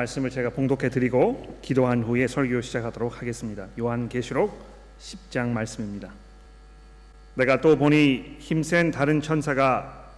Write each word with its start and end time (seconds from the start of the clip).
말씀을 0.00 0.30
제가 0.30 0.50
봉독해 0.50 0.88
드리고 0.88 1.58
기도한 1.60 2.02
후에 2.02 2.26
설교 2.26 2.60
시작하도록 2.62 3.20
하겠습니다. 3.20 3.66
요한계시록 3.78 4.58
10장 4.98 5.48
말씀입니다. 5.48 6.10
내가 7.34 7.60
또 7.60 7.76
보니 7.76 8.36
힘센 8.38 8.90
다른 8.90 9.20
천사가 9.20 10.12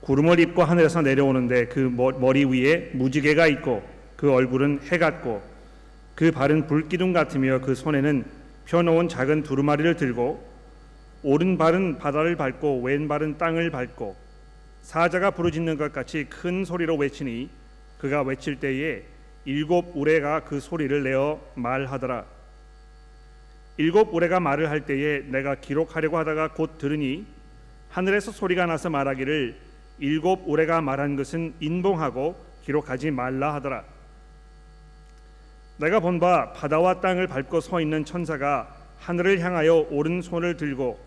구름을 0.00 0.38
입고 0.40 0.64
하늘에서 0.64 1.00
내려오는데 1.02 1.66
그 1.68 1.78
머리 1.78 2.44
위에 2.44 2.90
무지개가 2.92 3.46
있고 3.48 3.82
그 4.16 4.32
얼굴은 4.32 4.80
해 4.90 4.98
같고 4.98 5.42
그 6.14 6.30
발은 6.30 6.66
불기둥 6.66 7.12
같으며 7.12 7.60
그 7.60 7.74
손에는 7.74 8.24
펴놓은 8.66 9.08
작은 9.08 9.44
두루마리를 9.44 9.96
들고 9.96 10.46
오른 11.22 11.56
발은 11.56 11.98
바다를 11.98 12.36
밟고 12.36 12.82
왼 12.82 13.08
발은 13.08 13.38
땅을 13.38 13.70
밟고 13.70 14.14
사자가 14.82 15.30
부르짖는 15.30 15.78
것 15.78 15.92
같이 15.92 16.26
큰 16.28 16.64
소리로 16.64 16.96
외치니 16.96 17.48
그가 17.98 18.22
외칠 18.22 18.58
때에 18.58 19.11
일곱 19.44 19.96
우레가 19.96 20.44
그 20.44 20.60
소리를 20.60 21.02
내어 21.02 21.40
말하더라. 21.54 22.24
일곱 23.76 24.14
우레가 24.14 24.38
말을 24.40 24.70
할 24.70 24.84
때에 24.86 25.20
내가 25.20 25.56
기록하려고 25.56 26.18
하다가 26.18 26.52
곧 26.52 26.78
들으니 26.78 27.26
하늘에서 27.88 28.30
소리가 28.30 28.66
나서 28.66 28.90
말하기를 28.90 29.56
일곱 29.98 30.48
우레가 30.48 30.80
말한 30.80 31.16
것은 31.16 31.54
인봉하고 31.60 32.36
기록하지 32.64 33.10
말라 33.10 33.54
하더라. 33.54 33.84
내가 35.78 36.00
본 36.00 36.20
바 36.20 36.52
바다와 36.52 37.00
땅을 37.00 37.26
밟고 37.26 37.60
서 37.60 37.80
있는 37.80 38.04
천사가 38.04 38.76
하늘을 38.98 39.40
향하여 39.40 39.88
오른손을 39.90 40.56
들고 40.56 41.00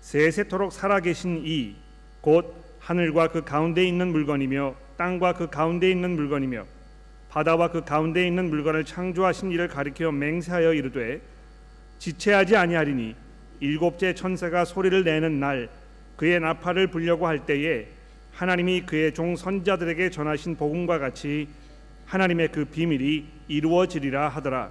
세세토록 0.00 0.72
살아계신 0.72 1.42
이 1.44 1.76
곧 2.20 2.54
하늘과 2.78 3.28
그 3.28 3.42
가운데 3.42 3.84
있는 3.84 4.12
물건이며 4.12 4.74
땅과 4.96 5.34
그 5.34 5.48
가운데 5.50 5.90
있는 5.90 6.10
물건이며 6.12 6.64
바다와 7.32 7.68
그 7.68 7.82
가운데 7.82 8.26
있는 8.26 8.50
물건을 8.50 8.84
창조하신 8.84 9.52
이를 9.52 9.66
가리켜 9.66 10.12
맹세하여 10.12 10.74
이르되 10.74 11.22
지체하지 11.98 12.56
아니하리니 12.56 13.16
일곱째 13.60 14.14
천사가 14.14 14.66
소리를 14.66 15.02
내는 15.02 15.40
날 15.40 15.70
그의 16.16 16.40
나팔을 16.40 16.88
불려고 16.88 17.26
할 17.26 17.46
때에 17.46 17.88
하나님이 18.32 18.82
그의 18.82 19.14
종 19.14 19.34
선자들에게 19.34 20.10
전하신 20.10 20.56
복음과 20.56 20.98
같이 20.98 21.48
하나님의 22.04 22.48
그 22.52 22.66
비밀이 22.66 23.26
이루어지리라 23.48 24.28
하더라. 24.28 24.70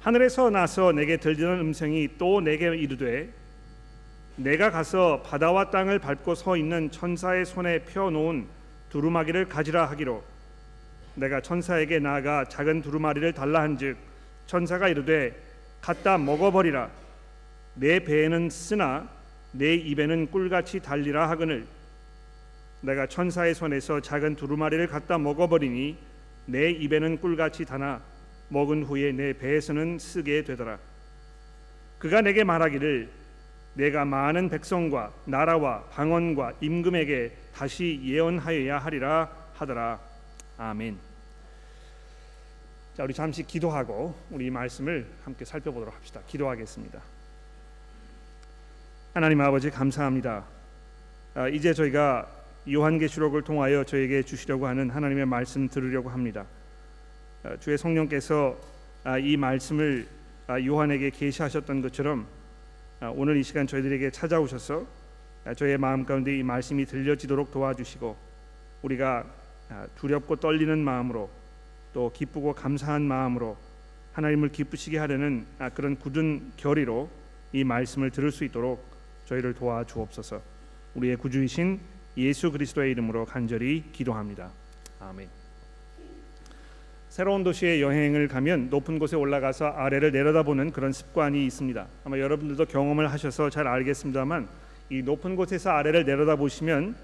하늘에서 0.00 0.50
나서 0.50 0.90
내게 0.90 1.16
들리는 1.16 1.60
음성이 1.60 2.08
또 2.18 2.40
내게 2.40 2.76
이르되 2.76 3.32
내가 4.34 4.72
가서 4.72 5.22
바다와 5.22 5.70
땅을 5.70 6.00
밟고 6.00 6.34
서 6.34 6.56
있는 6.56 6.90
천사의 6.90 7.44
손에 7.44 7.84
펴 7.84 8.10
놓은 8.10 8.46
두루마기를 8.90 9.48
가지라 9.48 9.88
하기로 9.90 10.31
내가 11.14 11.40
천사에게 11.40 11.98
나아가 11.98 12.44
작은 12.44 12.82
두루마리를 12.82 13.32
달라 13.32 13.62
한즉 13.62 13.96
천사가 14.46 14.88
이르되 14.88 15.34
갖다 15.80 16.18
먹어버리라. 16.18 16.90
내 17.74 18.00
배에는 18.00 18.50
쓰나 18.50 19.08
내 19.52 19.74
입에는 19.74 20.30
꿀같이 20.30 20.80
달리라 20.80 21.28
하거늘. 21.28 21.66
내가 22.80 23.06
천사의 23.06 23.54
손에서 23.54 24.00
작은 24.00 24.36
두루마리를 24.36 24.86
갖다 24.88 25.18
먹어버리니 25.18 25.96
내 26.46 26.70
입에는 26.70 27.20
꿀같이 27.20 27.64
다나 27.64 28.00
먹은 28.48 28.82
후에 28.84 29.12
내 29.12 29.32
배에서는 29.32 29.98
쓰게 29.98 30.44
되더라. 30.44 30.78
그가 31.98 32.20
내게 32.20 32.44
말하기를 32.44 33.08
내가 33.74 34.04
많은 34.04 34.48
백성과 34.50 35.12
나라와 35.24 35.84
방언과 35.84 36.54
임금에게 36.60 37.32
다시 37.54 38.00
예언하여야 38.04 38.78
하리라 38.78 39.30
하더라 39.54 40.11
아멘. 40.62 40.96
자, 42.96 43.02
우리 43.02 43.12
잠시 43.12 43.42
기도하고 43.42 44.14
우리 44.30 44.48
말씀을 44.48 45.04
함께 45.24 45.44
살펴보도록 45.44 45.92
합시다. 45.92 46.20
기도하겠습니다. 46.28 47.00
하나님 49.12 49.40
아버지 49.40 49.70
감사합니다. 49.70 50.44
아, 51.34 51.48
이제 51.48 51.74
저희가 51.74 52.28
요한계시록을 52.70 53.42
통하여 53.42 53.82
저에게 53.82 54.22
주시려고 54.22 54.68
하는 54.68 54.88
하나님의 54.88 55.26
말씀 55.26 55.68
들으려고 55.68 56.10
합니다. 56.10 56.46
아, 57.42 57.56
주의 57.56 57.76
성령께서 57.76 58.56
아, 59.02 59.18
이 59.18 59.36
말씀을 59.36 60.06
아, 60.46 60.60
요한에게 60.60 61.10
계시하셨던 61.10 61.82
것처럼 61.82 62.28
아, 63.00 63.12
오늘 63.16 63.36
이 63.36 63.42
시간 63.42 63.66
저희들에게 63.66 64.12
찾아오셔서 64.12 64.86
아, 65.44 65.54
저의 65.54 65.76
마음 65.76 66.06
가운데 66.06 66.38
이 66.38 66.44
말씀이 66.44 66.86
들려지도록 66.86 67.50
도와주시고 67.50 68.16
우리가 68.82 69.24
아, 69.26 69.41
두렵고 69.96 70.36
떨리는 70.36 70.78
마음으로 70.78 71.30
또 71.92 72.10
기쁘고 72.12 72.54
감사한 72.54 73.02
마음으로 73.02 73.56
하나님을 74.12 74.50
기쁘시게 74.50 74.98
하려는 74.98 75.46
아, 75.58 75.68
그런 75.70 75.96
굳은 75.96 76.52
결의로 76.56 77.08
이 77.52 77.64
말씀을 77.64 78.10
들을 78.10 78.30
수 78.30 78.44
있도록 78.44 78.84
저희를 79.26 79.54
도와주옵소서. 79.54 80.40
우리의 80.94 81.16
구주이신 81.16 81.80
예수 82.16 82.52
그리스도의 82.52 82.90
이름으로 82.92 83.24
간절히 83.24 83.84
기도합니다. 83.92 84.50
아멘. 85.00 85.28
새로운 87.08 87.44
도시에 87.44 87.82
여행을 87.82 88.28
가면 88.28 88.70
높은 88.70 88.98
곳에 88.98 89.16
올라가서 89.16 89.66
아래를 89.66 90.12
내려다보는 90.12 90.72
그런 90.72 90.92
습관이 90.92 91.44
있습니다. 91.46 91.86
아마 92.04 92.18
여러분들도 92.18 92.64
경험을 92.66 93.10
하셔서 93.10 93.50
잘 93.50 93.66
알겠습니다만 93.66 94.48
이 94.88 95.02
높은 95.02 95.36
곳에서 95.36 95.70
아래를 95.70 96.04
내려다보시면 96.04 96.96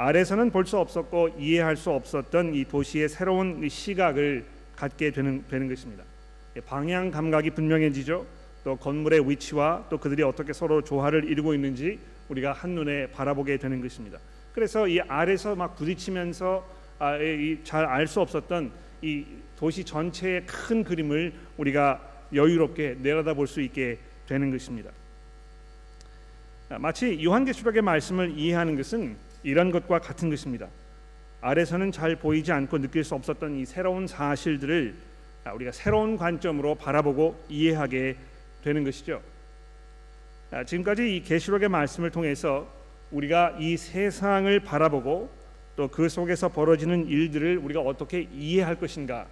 아래서는 0.00 0.52
볼 0.52 0.64
수 0.64 0.78
없었고 0.78 1.30
이해할 1.40 1.76
수 1.76 1.90
없었던 1.90 2.54
이 2.54 2.64
도시의 2.64 3.08
새로운 3.08 3.68
시각을 3.68 4.44
갖게 4.76 5.10
되는 5.10 5.44
되는 5.48 5.68
것입니다. 5.68 6.04
예, 6.54 6.60
방향 6.60 7.10
감각이 7.10 7.50
분명해지죠. 7.50 8.24
또 8.62 8.76
건물의 8.76 9.28
위치와 9.28 9.86
또 9.90 9.98
그들이 9.98 10.22
어떻게 10.22 10.52
서로 10.52 10.82
조화를 10.82 11.24
이루고 11.24 11.52
있는지 11.52 11.98
우리가 12.28 12.52
한눈에 12.52 13.08
바라보게 13.10 13.56
되는 13.56 13.80
것입니다. 13.80 14.20
그래서 14.52 14.86
이 14.86 15.00
아래서 15.00 15.56
막 15.56 15.74
부딪히면서 15.74 16.64
아, 17.00 17.18
잘알 17.64 18.06
수 18.06 18.20
없었던 18.20 18.70
이 19.02 19.24
도시 19.56 19.82
전체의 19.82 20.46
큰 20.46 20.84
그림을 20.84 21.32
우리가 21.56 22.00
여유롭게 22.32 22.98
내려다볼 23.00 23.48
수 23.48 23.60
있게 23.62 23.98
되는 24.28 24.52
것입니다. 24.52 24.90
아, 26.68 26.78
마치 26.78 27.24
요한계시록의 27.24 27.82
말씀을 27.82 28.38
이해하는 28.38 28.76
것은 28.76 29.27
이런 29.48 29.70
것과 29.70 29.98
같은 30.00 30.28
것입니다. 30.30 30.68
아래서는 31.40 31.90
잘 31.92 32.16
보이지 32.16 32.52
않고 32.52 32.78
느낄 32.78 33.02
수 33.04 33.14
없었던 33.14 33.56
이 33.56 33.64
새로운 33.64 34.06
사실들을 34.06 34.94
아, 35.44 35.52
우리가 35.52 35.72
새로운 35.72 36.16
관점으로 36.16 36.74
바라보고 36.74 37.44
이해하게 37.48 38.16
되는 38.62 38.84
것이죠. 38.84 39.22
아, 40.50 40.64
지금까지 40.64 41.16
이 41.16 41.22
계시록의 41.22 41.68
말씀을 41.68 42.10
통해서 42.10 42.68
우리가 43.10 43.56
이 43.58 43.76
세상을 43.76 44.60
바라보고 44.60 45.38
또 45.76 45.88
그 45.88 46.08
속에서 46.08 46.48
벌어지는 46.48 47.06
일들을 47.06 47.56
우리가 47.58 47.80
어떻게 47.80 48.28
이해할 48.34 48.74
것인가 48.74 49.26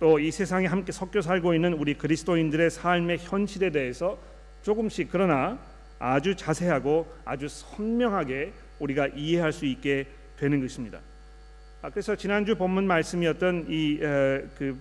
또 0.00 0.20
이 0.20 0.30
세상에 0.30 0.66
함께 0.66 0.92
섞여 0.92 1.20
살고 1.20 1.52
있는 1.52 1.72
우리 1.74 1.94
그리스도인들의 1.94 2.70
삶의 2.70 3.18
현실에 3.18 3.70
대해서 3.70 4.16
조금씩 4.62 5.08
그러나 5.10 5.58
아주 5.98 6.36
자세하고 6.36 7.12
아주 7.24 7.48
선명하게 7.48 8.52
우리가 8.78 9.08
이해할 9.08 9.52
수 9.52 9.66
있게 9.66 10.06
되는 10.36 10.60
것입니다. 10.60 11.00
아, 11.82 11.90
그래서 11.90 12.16
지난주 12.16 12.56
본문 12.56 12.86
말씀이었던 12.86 13.66
이그 13.68 14.78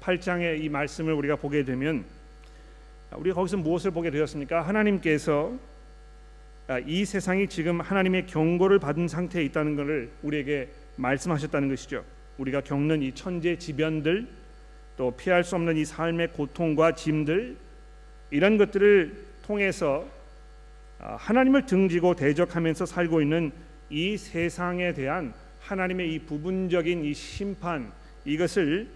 8장의 0.00 0.62
이 0.62 0.68
말씀을 0.68 1.12
우리가 1.14 1.36
보게 1.36 1.64
되면 1.64 2.04
아, 3.10 3.16
우리가 3.16 3.34
거기서 3.34 3.56
무엇을 3.56 3.90
보게 3.90 4.10
되었습니까? 4.10 4.62
하나님께서 4.62 5.52
아, 6.66 6.78
이 6.80 7.04
세상이 7.04 7.48
지금 7.48 7.80
하나님의 7.80 8.26
경고를 8.26 8.78
받은 8.78 9.08
상태에 9.08 9.42
있다는 9.44 9.76
것을 9.76 10.10
우리에게 10.22 10.68
말씀하셨다는 10.96 11.68
것이죠. 11.70 12.04
우리가 12.36 12.60
겪는 12.60 13.02
이 13.02 13.14
천재 13.14 13.56
지변들 13.56 14.28
또 14.98 15.12
피할 15.12 15.44
수 15.44 15.54
없는 15.56 15.76
이 15.76 15.84
삶의 15.84 16.32
고통과 16.32 16.94
짐들 16.94 17.56
이런 18.30 18.58
것들을 18.58 19.16
통해서 19.46 20.06
아, 20.06 20.17
하나님을 20.98 21.66
등지고 21.66 22.14
대적하면서 22.14 22.86
살고 22.86 23.22
있는 23.22 23.52
이 23.90 24.16
세상에 24.16 24.92
대한 24.92 25.32
하나님의 25.60 26.12
이 26.12 26.18
부분적인 26.20 27.04
이 27.04 27.14
심판 27.14 27.92
이것을 28.24 28.88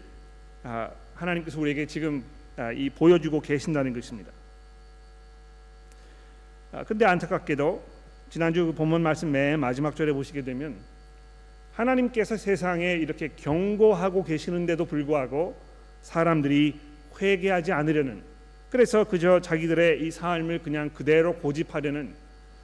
아, 0.65 0.91
하나님께서 1.15 1.61
우리에게 1.61 1.87
지금 1.87 2.25
아, 2.57 2.73
이 2.73 2.91
보여주고 2.91 3.41
계신다는 3.41 3.93
것입니다. 3.93 4.31
근데 6.87 7.05
안타깝게도 7.05 7.85
지난주 8.31 8.65
그 8.65 8.73
본문 8.73 9.03
말씀 9.03 9.31
맨 9.31 9.61
마지막 9.61 9.95
절에 9.95 10.11
보시게 10.11 10.41
되면 10.43 10.75
하나님께서 11.75 12.39
세상에 12.39 12.93
이렇게 12.93 13.29
경고하고 13.37 14.25
계시는데도 14.25 14.87
불구하고 14.87 15.55
사람들이 16.01 16.81
회개하지 17.21 17.73
않으려는 17.73 18.23
그래서 18.73 19.05
그저 19.05 19.39
자기들의 19.39 20.03
이 20.03 20.11
삶을 20.11 20.61
그냥 20.61 20.89
그대로 20.89 21.35
고집하려는 21.35 22.15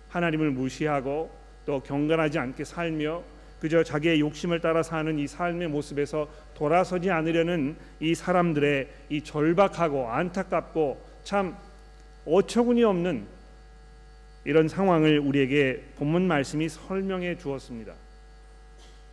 하나님을 0.08 0.52
무시하고 0.52 1.30
또 1.66 1.80
경건하지 1.80 2.38
않게 2.38 2.64
살며 2.64 3.22
그저 3.60 3.84
자기의 3.84 4.20
욕심을 4.20 4.60
따라 4.60 4.82
사는 4.82 5.18
이 5.18 5.26
삶의 5.26 5.68
모습에서 5.68 6.26
돌아서지 6.54 7.10
않으려는 7.10 7.76
이 8.00 8.14
사람들의 8.14 8.88
이 9.10 9.20
절박하고 9.20 10.08
안타깝고 10.08 10.98
참 11.24 11.54
어처구니 12.24 12.84
없는 12.84 13.26
이런 14.46 14.66
상황을 14.66 15.18
우리에게 15.18 15.84
본문 15.96 16.26
말씀이 16.26 16.70
설명해 16.70 17.36
주었습니다. 17.36 17.92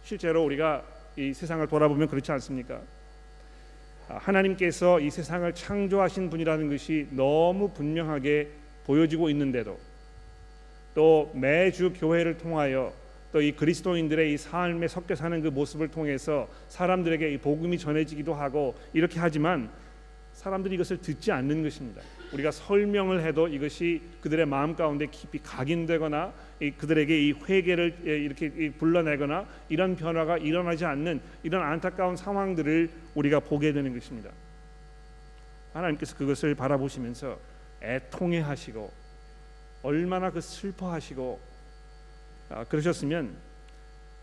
실제로 0.05 0.45
우리가 0.45 0.81
이 1.17 1.33
세상을 1.33 1.67
돌아보면 1.67 2.07
그렇지 2.07 2.31
않습니까? 2.31 2.79
아, 4.07 4.17
하나님께서 4.17 4.99
이 4.99 5.09
세상을 5.09 5.53
창조하신 5.53 6.29
분이라는 6.29 6.69
것이 6.69 7.07
너무 7.11 7.69
분명하게 7.69 8.49
보여지고 8.85 9.29
있는데도 9.29 9.79
또 10.93 11.31
매주 11.33 11.91
교회를 11.93 12.37
통하여 12.37 12.93
또 13.35 13.41
이 13.41 13.51
그리스도인들의 13.51 14.33
이 14.33 14.37
삶에 14.37 14.87
섞여 14.87 15.13
사는 15.13 15.41
그 15.41 15.49
모습을 15.49 15.89
통해서 15.89 16.47
사람들에게 16.69 17.33
이 17.33 17.37
복음이 17.37 17.77
전해지기도 17.77 18.33
하고 18.33 18.75
이렇게 18.93 19.19
하지만 19.19 19.69
사람들이 20.31 20.75
이것을 20.75 21.01
듣지 21.01 21.33
않는 21.33 21.61
것입니다. 21.61 22.01
우리가 22.35 22.51
설명을 22.51 23.23
해도 23.23 23.47
이것이 23.47 24.01
그들의 24.21 24.45
마음 24.45 24.75
가운데 24.75 25.07
깊이 25.07 25.39
각인되거나 25.41 26.33
그들에게 26.77 27.27
이 27.27 27.31
회개를 27.31 27.97
예, 28.05 28.17
이렇게 28.17 28.71
불러내거나 28.71 29.45
이런 29.69 29.95
변화가 29.95 30.37
일어나지 30.39 30.85
않는 30.85 31.21
이런 31.43 31.63
안타까운 31.63 32.17
상황들을 32.17 32.89
우리가 33.15 33.39
보게 33.39 33.71
되는 33.71 33.93
것입니다. 33.93 34.31
하나님께서 35.73 36.15
그것을 36.17 36.55
바라보시면서 36.55 37.39
애통해 37.81 38.41
하시고 38.41 38.91
얼마나 39.83 40.29
그 40.29 40.41
슬퍼하시고 40.41 41.39
아, 42.49 42.63
그러셨으면 42.65 43.35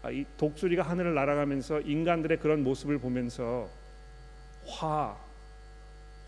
아, 0.03 0.11
이 0.11 0.27
독수리가 0.37 0.83
하늘을 0.83 1.15
날아가면서 1.15 1.81
인간들의 1.81 2.41
그런 2.41 2.63
모습을 2.63 2.99
보면서 2.99 3.71
화, 4.67 5.17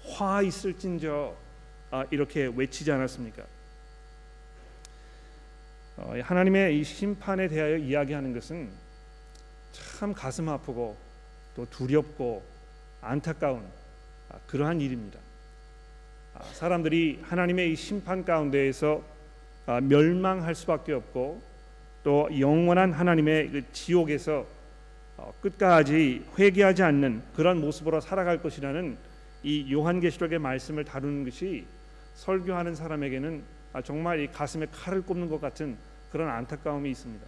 화 0.03 0.43
있을진저 0.43 1.35
아, 1.35 1.45
이렇게 2.11 2.51
외치지 2.55 2.91
않았습니까? 2.91 3.45
어, 5.97 6.15
하나님의 6.21 6.81
이 6.81 6.83
심판에 6.83 7.47
대하여 7.47 7.77
이야기하는 7.77 8.33
것은 8.35 8.69
참 9.73 10.13
가슴 10.13 10.49
아프고 10.49 10.97
또 11.55 11.67
두렵고 11.71 12.43
안타까운 13.01 13.63
아, 14.29 14.39
그러한 14.47 14.81
일입니다. 14.81 15.21
아, 16.35 16.43
사람들이 16.53 17.21
하나님의 17.23 17.73
이 17.73 17.77
심판 17.77 18.25
가운데에서 18.25 19.03
아, 19.67 19.81
멸망할 19.81 20.55
수밖에 20.55 20.93
없고 20.93 21.41
또 22.03 22.29
영원한 22.39 22.93
하나님의 22.93 23.51
그 23.51 23.73
지옥에서 23.73 24.47
어, 25.17 25.33
끝까지 25.41 26.25
회개하지 26.39 26.83
않는 26.83 27.23
그런 27.37 27.61
모습으로 27.61 28.01
살아갈 28.01 28.43
것이라는 28.43 28.97
이 29.45 29.73
요한계시록의 29.73 30.39
말씀을 30.41 30.85
다루는 30.85 31.25
것이 31.25 31.67
설교하는 32.15 32.75
사람에게는 32.75 33.43
정말 33.85 34.21
이 34.21 34.29
가슴에 34.29 34.67
칼을 34.73 35.03
꼽는 35.03 35.29
것 35.29 35.41
같은 35.41 35.77
그런 36.13 36.29
안타까움이 36.29 36.91
있습니다. 36.91 37.27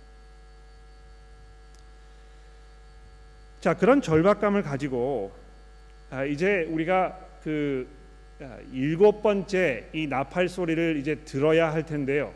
자 3.61 3.75
그런 3.75 4.01
절박감을 4.01 4.63
가지고 4.63 5.33
이제 6.31 6.65
우리가 6.71 7.19
그 7.43 7.89
아, 8.41 8.59
일곱 8.71 9.23
번째 9.23 9.89
이 9.95 10.07
나팔 10.07 10.49
소리를 10.49 10.99
이제 10.99 11.15
들어야 11.25 11.73
할 11.73 11.87
텐데요. 11.87 12.35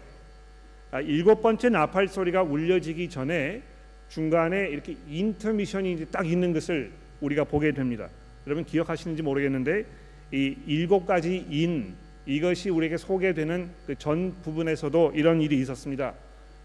아, 0.91 1.01
일곱 1.01 1.43
번째 1.43 1.69
나팔 1.69 2.09
소리가 2.09 2.43
울려지기 2.43 3.11
전에 3.11 3.63
중간에 4.09 4.69
이렇게 4.69 4.97
인터미션이 5.09 5.93
이제 5.93 6.05
딱 6.07 6.27
있는 6.27 6.55
것을 6.55 6.91
우리가 7.21 7.45
보게 7.45 7.73
됩니다. 7.73 8.09
여러분 8.47 8.65
기억하시는지 8.65 9.23
모르겠는데 9.23 9.85
이 10.33 10.57
일곱 10.67 11.07
가지 11.07 11.47
인 11.51 11.95
이것이 12.27 12.71
우리에게 12.71 12.97
소개되는 12.97 13.71
그 13.87 13.95
전 13.97 14.35
부분에서도 14.43 15.13
이런 15.15 15.41
일이 15.41 15.59
있었습니다. 15.61 16.15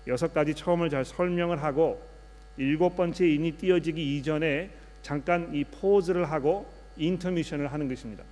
여섯 0.07 0.33
가지 0.33 0.53
처음을 0.53 0.89
잘 0.89 1.03
설명을 1.05 1.61
하고 1.63 2.01
일곱 2.57 2.95
번째 2.95 3.27
인이 3.27 3.53
띄어지기 3.53 4.17
이전에 4.17 4.69
잠깐 5.01 5.53
이 5.53 5.63
포즈를 5.63 6.25
하고 6.31 6.65
인터미션을 6.97 7.71
하는 7.71 7.87
것입니다. 7.87 8.23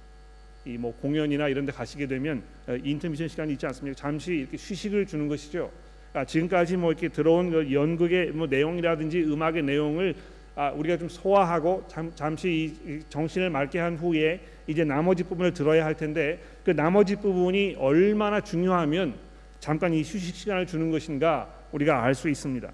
이 0.66 0.78
뭐 0.78 0.94
공연이나 1.02 1.50
이런 1.50 1.66
데 1.66 1.72
가시게 1.74 2.08
되면 2.08 2.42
어, 2.68 2.78
인터미션 2.82 3.28
시간이 3.28 3.54
있지 3.54 3.66
않습니까? 3.66 3.96
잠시 4.00 4.34
이렇게 4.34 4.56
휴식을 4.58 5.06
주는 5.08 5.28
것이죠. 5.28 5.70
아, 6.14 6.24
지금까지 6.24 6.78
뭐 6.78 6.92
이렇게 6.92 7.10
들어온 7.10 7.50
그 7.52 7.74
연극의 7.74 8.32
뭐 8.32 8.48
내용이라든지 8.48 9.24
음악의 9.24 9.64
내용을 9.64 10.16
아, 10.56 10.70
우리가 10.70 10.98
좀 10.98 11.10
소화하고 11.10 11.86
잠, 11.88 12.38
시 12.38 13.04
정신을 13.10 13.50
맑게 13.50 13.80
한 13.80 13.98
후에 13.98 14.40
이제 14.68 14.84
나머지 14.84 15.24
부분을 15.24 15.54
들어야 15.54 15.84
할 15.84 15.96
텐데 15.96 16.40
그 16.64 16.72
나머지 16.72 17.16
부분이 17.16 17.78
얼마나 17.80 18.40
중요하면 18.40 19.16
잠깐 19.60 19.94
이 19.94 20.02
휴식 20.02 20.36
시간을 20.36 20.68
주는 20.68 20.92
것인가 20.92 21.50
우리가 21.72 22.04
알 22.04 22.14
수 22.14 22.30
있습니다. 22.30 22.72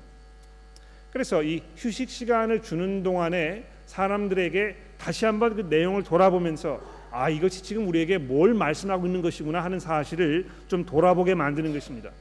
그래서 1.12 1.42
이 1.42 1.62
휴식 1.76 2.10
시간을 2.10 2.62
주는 2.62 3.02
동안에 3.02 3.64
사람들에게 3.86 4.76
다시 4.98 5.26
한번 5.26 5.56
그 5.56 5.62
내용을 5.62 6.04
돌아보면서 6.04 6.82
아 7.12 7.30
이것이 7.30 7.64
지금 7.64 7.88
우리에게 7.88 8.18
뭘 8.18 8.54
말씀하고 8.54 9.06
있는 9.08 9.22
것이구나 9.22 9.64
하는 9.64 9.80
사실을 9.80 10.48
좀 10.68 10.86
돌아보게 10.86 11.34
만드는 11.34 11.74
것입니다. 11.74 12.12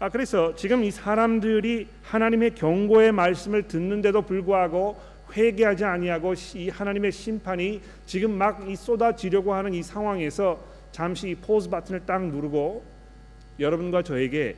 아 0.00 0.08
그래서 0.08 0.54
지금 0.56 0.82
이 0.82 0.90
사람들이 0.90 1.86
하나님의 2.02 2.54
경고의 2.54 3.12
말씀을 3.12 3.68
듣는데도 3.68 4.22
불구하고 4.22 4.98
회개하지 5.30 5.84
아니하고 5.84 6.32
이 6.54 6.70
하나님의 6.70 7.12
심판이 7.12 7.82
지금 8.06 8.32
막 8.32 8.66
이 8.66 8.74
쏟아지려고 8.76 9.52
하는 9.52 9.74
이 9.74 9.82
상황에서 9.82 10.58
잠시 10.90 11.28
이 11.28 11.34
포즈 11.34 11.68
버튼을 11.68 12.06
딱 12.06 12.26
누르고 12.26 12.82
여러분과 13.60 14.02
저에게 14.02 14.56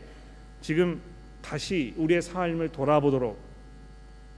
지금 0.61 1.01
다시 1.43 1.93
우리의 1.97 2.23
삶을 2.23 2.69
돌아보도록 2.69 3.37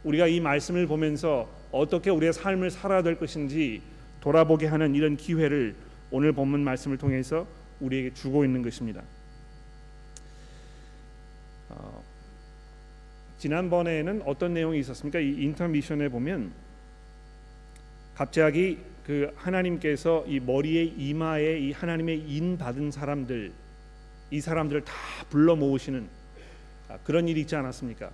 우리가 0.04 0.26
이 0.26 0.40
말씀을 0.40 0.86
보면서 0.86 1.46
어떻게 1.70 2.08
우리의 2.08 2.32
삶을 2.32 2.70
살아야 2.70 3.02
될 3.02 3.18
것인지 3.18 3.82
돌아보게 4.22 4.66
하는 4.66 4.94
이런 4.94 5.18
기회를 5.18 5.74
오늘 6.10 6.32
본문 6.32 6.64
말씀을 6.64 6.96
통해서 6.96 7.46
우리에게 7.80 8.14
주고 8.14 8.42
있는 8.42 8.62
것입니다. 8.62 9.02
어, 11.68 12.02
지난번에는 13.38 14.22
어떤 14.24 14.54
내용이 14.54 14.78
있었습니까? 14.80 15.18
이 15.18 15.42
인터미션에 15.42 16.08
보면 16.08 16.52
갑자기 18.14 18.78
그 19.04 19.32
하나님께서 19.36 20.24
이 20.26 20.40
머리에 20.40 20.84
이마에 20.84 21.58
이 21.58 21.72
하나님의 21.72 22.20
인 22.20 22.56
받은 22.56 22.90
사람들 22.90 23.52
이 24.30 24.40
사람들을 24.40 24.84
다 24.84 24.94
불러 25.28 25.56
모으시는 25.56 26.08
아, 26.88 26.98
그런 27.04 27.28
일이 27.28 27.42
있지 27.42 27.54
않았습니까? 27.56 28.10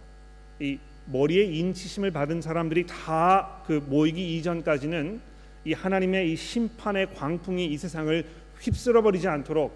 이 0.60 0.78
머리에 1.06 1.44
인 1.44 1.74
치심을 1.74 2.10
받은 2.10 2.40
사람들이 2.42 2.86
다 2.86 3.60
그 3.70 3.74
모이기 3.86 4.36
이전까지는 4.36 5.20
이 5.64 5.72
하나님의 5.74 6.32
이 6.32 6.34
심판의 6.34 7.14
광풍이 7.14 7.66
이 7.66 7.78
세상을 7.78 8.24
휩쓸어 8.60 9.00
버리지 9.00 9.28
않도록 9.28 9.72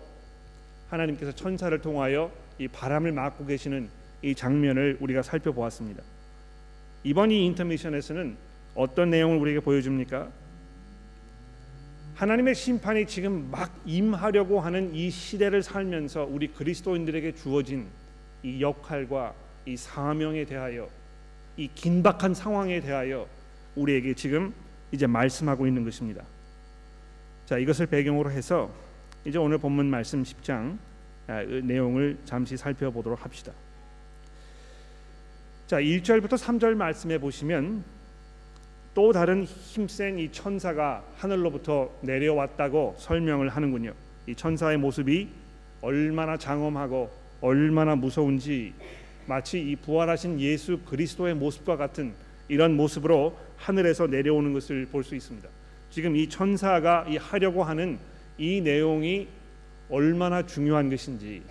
하나님께서 0.90 1.30
천사를 1.30 1.78
통하여 1.80 2.32
이 2.58 2.68
바람을 2.68 3.12
막고 3.12 3.46
계시는 3.46 3.88
이 4.22 4.34
장면을 4.34 4.98
우리가 5.00 5.22
살펴보았습니다. 5.22 6.02
이번 7.02 7.30
이 7.30 7.44
인터미션에서는 7.46 8.36
어떤 8.74 9.10
내용을 9.10 9.38
우리에게 9.38 9.60
보여줍니까? 9.60 10.30
하나님의 12.14 12.54
심판이 12.54 13.06
지금 13.06 13.50
막 13.50 13.74
임하려고 13.84 14.60
하는 14.60 14.94
이 14.94 15.10
시대를 15.10 15.62
살면서 15.62 16.28
우리 16.30 16.48
그리스도인들에게 16.48 17.34
주어진 17.34 17.86
이 18.42 18.62
역할과 18.62 19.34
이 19.66 19.76
사명에 19.76 20.44
대하여 20.44 20.88
이 21.56 21.68
긴박한 21.74 22.34
상황에 22.34 22.80
대하여 22.80 23.26
우리에게 23.74 24.14
지금 24.14 24.54
이제 24.92 25.06
말씀하고 25.06 25.66
있는 25.66 25.84
것입니다. 25.84 26.24
자, 27.46 27.58
이것을 27.58 27.86
배경으로 27.86 28.30
해서 28.30 28.72
이제 29.24 29.38
오늘 29.38 29.58
본문 29.58 29.86
말씀 29.86 30.22
10장 30.22 30.52
아, 30.52 30.78
내용을 31.26 32.18
잠시 32.24 32.56
살펴보도록 32.56 33.24
합시다. 33.24 33.52
자, 35.66 35.78
1절부터 35.80 36.36
3절 36.38 36.74
말씀해 36.74 37.18
보시면 37.18 37.84
또 38.94 39.12
다른 39.12 39.44
힘센 39.44 40.18
이 40.18 40.30
천사가 40.30 41.02
하늘로부터 41.16 41.90
내려왔다고 42.02 42.94
설명을 42.98 43.48
하는군요. 43.48 43.92
이 44.26 44.34
천사의 44.34 44.78
모습이 44.78 45.28
얼마나 45.80 46.36
장엄하고 46.36 47.10
얼마나 47.40 47.96
무서운지 47.96 48.72
마치 49.26 49.60
이 49.60 49.76
부활하신 49.76 50.38
예수 50.40 50.78
그리스도의 50.86 51.34
모습과 51.34 51.76
같은 51.76 52.12
이런 52.48 52.76
모습으로 52.76 53.36
하늘에서 53.56 54.06
내려오는 54.06 54.52
것을 54.52 54.86
볼 54.86 55.02
수 55.02 55.16
있습니다. 55.16 55.48
지금 55.90 56.14
이 56.16 56.28
천사가 56.28 57.06
이 57.08 57.16
하려고 57.16 57.64
하는 57.64 57.98
이 58.36 58.60
내용이 58.60 59.28
얼마나 59.94 60.44
중요한 60.44 60.90
것인지 60.90 61.42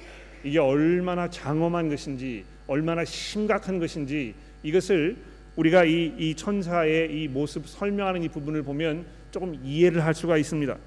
이게 0.44 0.60
얼마나 0.60 1.30
장엄한 1.30 1.90
것인지 1.90 2.44
얼마나 2.68 3.06
심각한 3.06 3.80
것인지 3.80 4.36
이것을 4.64 5.16
우리가 5.56 5.86
이, 5.86 6.14
이 6.18 6.36
천사의 6.36 7.12
이 7.12 7.28
모습 7.28 7.68
설명하는 7.68 8.24
이 8.24 8.28
부분을 8.28 8.64
보면 8.64 9.06
조금 9.32 9.56
이해를 9.64 10.04
할 10.04 10.14
수가 10.14 10.38
있습니다. 10.38 10.78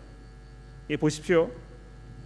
예, 0.91 0.97
보십시오. 0.97 1.51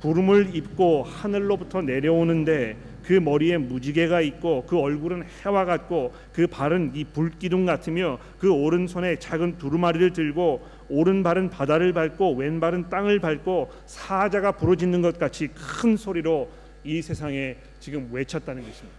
구름을 0.01 0.57
입고 0.57 1.05
하늘로부터 1.05 1.83
내려오는데 1.83 2.77
그 3.11 3.14
머리에 3.14 3.59
무지개가 3.59 4.21
있고 4.21 4.64
그 4.69 4.79
얼굴은 4.79 5.25
해와 5.45 5.64
같고 5.64 6.14
그 6.33 6.47
발은 6.47 6.93
이 6.95 7.02
불기둥 7.02 7.67
같으며 7.67 8.21
그 8.38 8.52
오른손에 8.52 9.19
작은 9.19 9.59
두루마리를 9.59 10.12
들고 10.12 10.64
오른발은 10.88 11.50
바다를 11.50 11.93
밟고 11.93 12.37
왼발은 12.37 12.88
땅을 12.88 13.19
밟고 13.19 13.73
사자가 13.87 14.52
부르짖는 14.52 15.02
것 15.02 15.19
같이 15.19 15.49
큰 15.49 15.97
소리로 15.97 16.49
이 16.85 17.02
세상에 17.02 17.57
지금 17.81 18.09
외쳤다는 18.12 18.62
것입니다. 18.62 18.97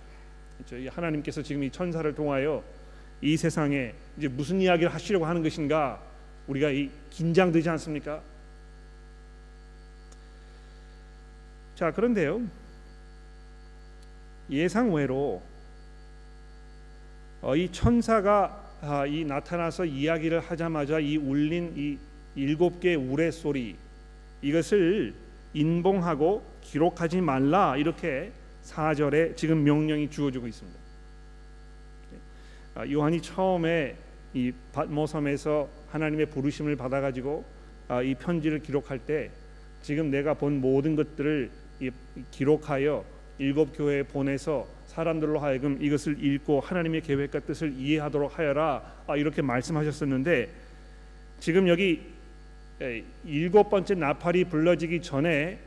그렇죠? 0.57 0.91
하나님께서 0.93 1.41
지금 1.41 1.63
이 1.63 1.71
천사를 1.71 2.13
통하여 2.13 2.61
이 3.21 3.37
세상에 3.37 3.93
이제 4.17 4.27
무슨 4.27 4.59
이야기를 4.59 4.93
하시려고 4.93 5.25
하는 5.25 5.41
것인가 5.41 6.01
우리가 6.47 6.69
이 6.69 6.89
긴장되지 7.11 7.69
않습니까? 7.69 8.21
자 11.75 11.91
그런데요 11.91 12.41
예상 14.51 14.93
외로 14.93 15.41
어, 17.41 17.55
이 17.55 17.71
천사가 17.71 18.61
아, 18.81 19.05
이 19.05 19.23
나타나서 19.23 19.85
이야기를 19.85 20.39
하자마자 20.39 20.99
이 20.99 21.15
울린 21.15 21.73
이 21.75 21.97
일곱 22.35 22.79
개의 22.79 22.95
우레 22.95 23.31
소리 23.31 23.75
이것을 24.41 25.13
인봉하고 25.53 26.43
기록하지 26.61 27.21
말라 27.21 27.77
이렇게 27.77 28.31
사절에 28.61 29.35
지금 29.35 29.63
명령이 29.63 30.09
주어지고 30.09 30.47
있습니다. 30.47 30.79
아, 32.75 32.87
요한이 32.89 33.21
처음에 33.21 33.95
이 34.33 34.51
바모섬에서 34.73 35.69
하나님의 35.91 36.27
부르심을 36.27 36.75
받아가지고 36.75 37.45
아, 37.87 38.01
이 38.01 38.15
편지를 38.15 38.59
기록할 38.59 38.99
때 38.99 39.31
지금 39.81 40.11
내가 40.11 40.33
본 40.33 40.59
모든 40.61 40.95
것들을 40.95 41.49
기록하여 42.31 43.03
일곱 43.41 43.75
교회에 43.75 44.03
보내서 44.03 44.67
사람들로 44.87 45.39
하여금 45.39 45.81
이것을 45.81 46.23
읽고 46.23 46.59
하나님의 46.59 47.01
계획과 47.01 47.39
뜻을 47.41 47.73
이해하도록 47.73 48.37
하여라 48.37 49.03
아, 49.07 49.17
이렇게 49.17 49.41
말씀하셨었는데 49.41 50.49
지금 51.39 51.67
여기 51.67 52.01
일곱 53.25 53.69
번째 53.69 53.95
나팔이 53.95 54.45
불러지기 54.45 55.01
전에 55.01 55.59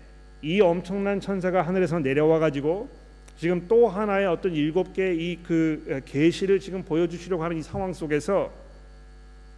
이 0.42 0.60
엄청난 0.60 1.20
천사가 1.20 1.62
하늘에서 1.62 1.98
내려와 1.98 2.38
가지고 2.38 2.88
지금 3.36 3.66
또 3.66 3.88
하나의 3.88 4.26
어떤 4.26 4.52
일곱 4.52 4.92
개의 4.92 5.18
이 5.18 5.42
그 5.42 6.00
계시를 6.06 6.60
지금 6.60 6.84
보여주시려고 6.84 7.42
하는 7.42 7.56
이 7.56 7.62
상황 7.62 7.92
속에서 7.92 8.52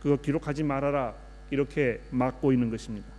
그거 0.01 0.17
기록하지 0.17 0.63
말아라 0.63 1.15
이렇게 1.51 2.01
막고 2.11 2.53
있는 2.53 2.71
것입니다. 2.71 3.16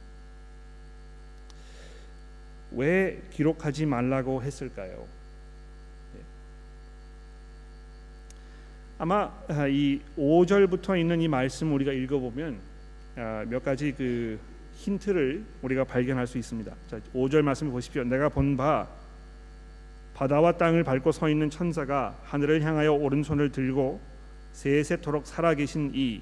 왜 2.72 3.22
기록하지 3.32 3.86
말라고 3.86 4.42
했을까요? 4.44 5.06
예. 6.18 6.22
아마 8.98 9.32
아, 9.48 9.68
이 9.68 10.02
5절부터 10.18 11.00
있는 11.00 11.22
이 11.22 11.28
말씀 11.28 11.74
우리가 11.74 11.92
읽어보면 11.94 12.58
아, 13.16 13.46
몇 13.48 13.64
가지 13.64 13.92
그 13.92 14.40
힌트를 14.76 15.44
우리가 15.62 15.84
발견할 15.84 16.28
수 16.28 16.38
있습니다. 16.38 16.72
자, 16.90 17.00
5절 17.14 17.42
말씀 17.42 17.72
보십시오. 17.72 18.04
내가 18.04 18.30
본 18.30 18.56
바 18.58 18.88
바다와 20.14 20.54
땅을 20.54 20.84
밟고 20.84 21.12
서 21.12 21.30
있는 21.30 21.50
천사가 21.52 22.20
하늘을 22.24 22.64
향하여 22.64 22.92
오른손을 22.92 23.52
들고 23.52 24.00
세세토록 24.54 25.28
살아계신 25.28 25.92
이 25.94 26.22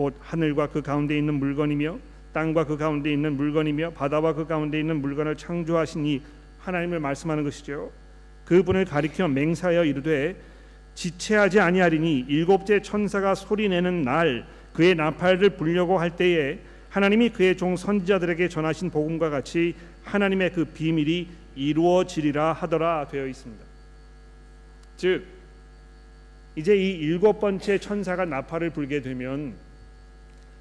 곧 0.00 0.16
하늘과 0.18 0.68
그 0.68 0.80
가운데 0.80 1.18
있는 1.18 1.34
물건이며 1.34 1.98
땅과 2.32 2.66
그 2.66 2.76
가운데 2.76 3.12
있는 3.12 3.36
물건이며 3.36 3.90
바다와 3.90 4.34
그 4.34 4.46
가운데 4.46 4.78
있는 4.78 5.00
물건을 5.00 5.36
창조하신 5.36 6.06
이 6.06 6.22
하나님을 6.60 7.00
말씀하는 7.00 7.44
것이죠. 7.44 7.90
그분을 8.44 8.84
가리켜 8.84 9.28
맹사하여 9.28 9.84
이르되 9.84 10.36
지체하지 10.94 11.60
아니하리니 11.60 12.26
일곱째 12.28 12.82
천사가 12.82 13.34
소리내는 13.34 14.02
날 14.02 14.46
그의 14.72 14.94
나팔을 14.94 15.50
불려고 15.50 15.98
할 15.98 16.16
때에 16.16 16.58
하나님이 16.90 17.30
그의 17.30 17.56
종 17.56 17.76
선지자들에게 17.76 18.48
전하신 18.48 18.90
복음과 18.90 19.30
같이 19.30 19.74
하나님의 20.04 20.52
그 20.52 20.64
비밀이 20.64 21.28
이루어지리라 21.54 22.52
하더라 22.52 23.06
되어 23.08 23.26
있습니다. 23.26 23.64
즉 24.96 25.24
이제 26.56 26.76
이 26.76 26.90
일곱 26.98 27.40
번째 27.40 27.78
천사가 27.78 28.24
나팔을 28.24 28.70
불게 28.70 29.00
되면 29.00 29.54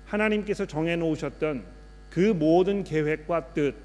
하나님께서 0.10 0.66
정해 0.66 0.96
놓으셨던 0.96 1.64
그 2.10 2.20
모든 2.20 2.84
계획과 2.84 3.54
뜻, 3.54 3.76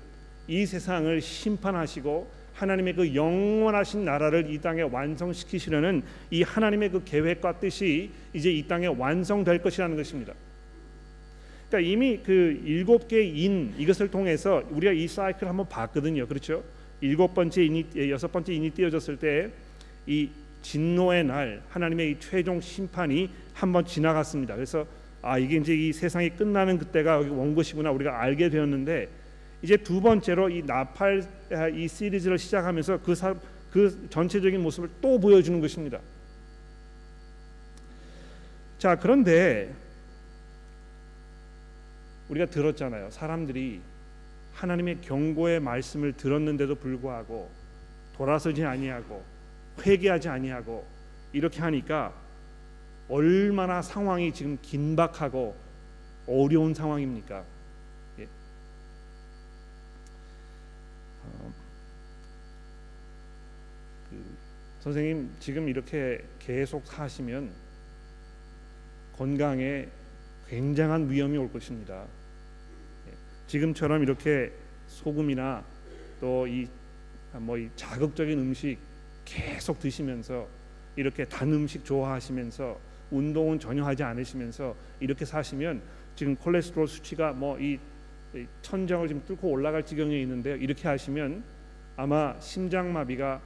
이 0.49 0.67
세상을 0.67 1.21
심판하시고 1.21 2.45
하나님의 2.55 2.95
그 2.95 3.15
영원하신 3.15 4.05
나라를 4.05 4.51
이 4.51 4.59
땅에 4.59 4.83
완성시키시려는 4.83 6.03
이 6.31 6.43
하나님의 6.43 6.91
그 6.91 7.05
계획과 7.05 7.61
뜻이 7.61 8.11
이제 8.33 8.51
이 8.51 8.67
땅에 8.67 8.87
완성될 8.87 9.63
것이라는 9.63 9.97
것입니다. 9.97 10.35
그러니까 11.69 11.91
이미 11.91 12.21
그 12.25 12.61
일곱 12.65 13.09
개의 13.09 13.43
인 13.43 13.75
이것을 13.77 14.11
통해서 14.11 14.63
우리가 14.71 14.93
이 14.93 15.09
사이클 15.09 15.49
한번 15.49 15.69
봤거든요. 15.69 16.27
그렇죠? 16.27 16.63
일곱 17.01 17.35
번째 17.35 17.65
인이 17.65 17.87
여섯 18.11 18.31
번째 18.31 18.53
인이 18.53 18.71
띄어졌을 18.71 19.17
때 19.17 19.51
이 20.07 20.29
진노의 20.63 21.25
날 21.25 21.63
하나님의 21.69 22.13
이 22.13 22.17
최종 22.21 22.61
심판이 22.61 23.31
한번 23.53 23.85
지나갔습니다. 23.85 24.55
그래서 24.55 24.87
아 25.25 25.39
이게 25.39 25.57
이제 25.57 25.75
이 25.75 25.91
세상이 25.91 26.31
끝나는 26.31 26.77
그때가 26.77 27.19
온 27.19 27.55
것이구나 27.55 27.91
우리가 27.91 28.21
알게 28.21 28.51
되었는데 28.51 29.09
이제 29.63 29.79
두 29.79 30.03
번째로 30.03 30.51
이 30.51 30.63
나팔 30.63 31.23
아, 31.53 31.69
이 31.69 31.89
시리즈를 31.89 32.37
시작하면서 32.37 33.01
그, 33.01 33.15
사, 33.15 33.35
그 33.71 34.07
전체적인 34.11 34.63
모습을 34.63 34.91
또 35.01 35.19
보여주는 35.19 35.59
것입니다. 35.61 35.99
자 38.77 38.97
그런데 38.97 39.73
우리가 42.29 42.45
들었잖아요. 42.47 43.09
사람들이 43.11 43.81
하나님의 44.53 45.01
경고의 45.01 45.59
말씀을 45.61 46.13
들었는데도 46.13 46.75
불구하고 46.75 47.51
돌아서지 48.15 48.63
아니하고 48.63 49.25
회개하지 49.81 50.29
아니하고 50.29 50.87
이렇게 51.33 51.61
하니까 51.63 52.24
얼마나 53.09 53.83
상황이 53.83 54.33
지금 54.33 54.59
긴박하고 54.63 55.55
어려운 56.27 56.73
상황입니까? 56.73 57.45
예. 58.19 58.29
어, 61.25 61.53
그 64.11 64.25
선생님 64.81 65.31
지금 65.41 65.69
이렇게 65.69 66.25
계속 66.39 66.87
사시면 66.87 67.51
건강에 69.17 69.89
굉장한 70.49 71.11
위험이 71.11 71.39
올 71.39 71.53
것입니다. 71.53 72.05
예. 73.07 73.13
지금처럼 73.47 74.03
이렇게 74.03 74.53
소금이나 74.89 75.65
또이 76.21 76.69
뭐 77.35 77.59
이 77.59 77.69
자극적인 77.77 78.39
음식 78.39 78.79
계속 79.25 79.79
드시면서 79.81 80.47
이렇게 80.97 81.25
단 81.25 81.53
음식 81.53 81.85
좋아하시면서 81.85 82.79
운동은 83.17 83.59
전혀 83.59 83.85
하지 83.85 84.03
않으시면서 84.03 84.75
이렇게 85.01 85.25
사시면 85.25 85.81
지금 86.17 86.37
콜레스테롤 86.37 86.87
수치가 86.89 87.33
뭐 87.33 87.59
이 87.61 87.79
천장을 88.63 89.07
지금 89.07 89.25
뚫고 89.27 89.49
올라갈 89.49 89.85
지경에 89.87 90.19
있는데요. 90.23 90.57
이렇게 90.57 90.89
하시면 90.89 91.45
아마 91.97 92.35
심장마비가 92.41 93.41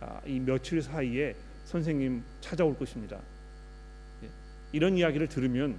아, 0.00 0.20
이 0.26 0.38
며칠 0.38 0.82
사이에 0.82 1.34
선생님 1.64 2.22
찾아올 2.42 2.76
것입니다. 2.78 3.18
예. 4.22 4.28
이런 4.72 4.98
이야기를 4.98 5.28
들으면 5.28 5.76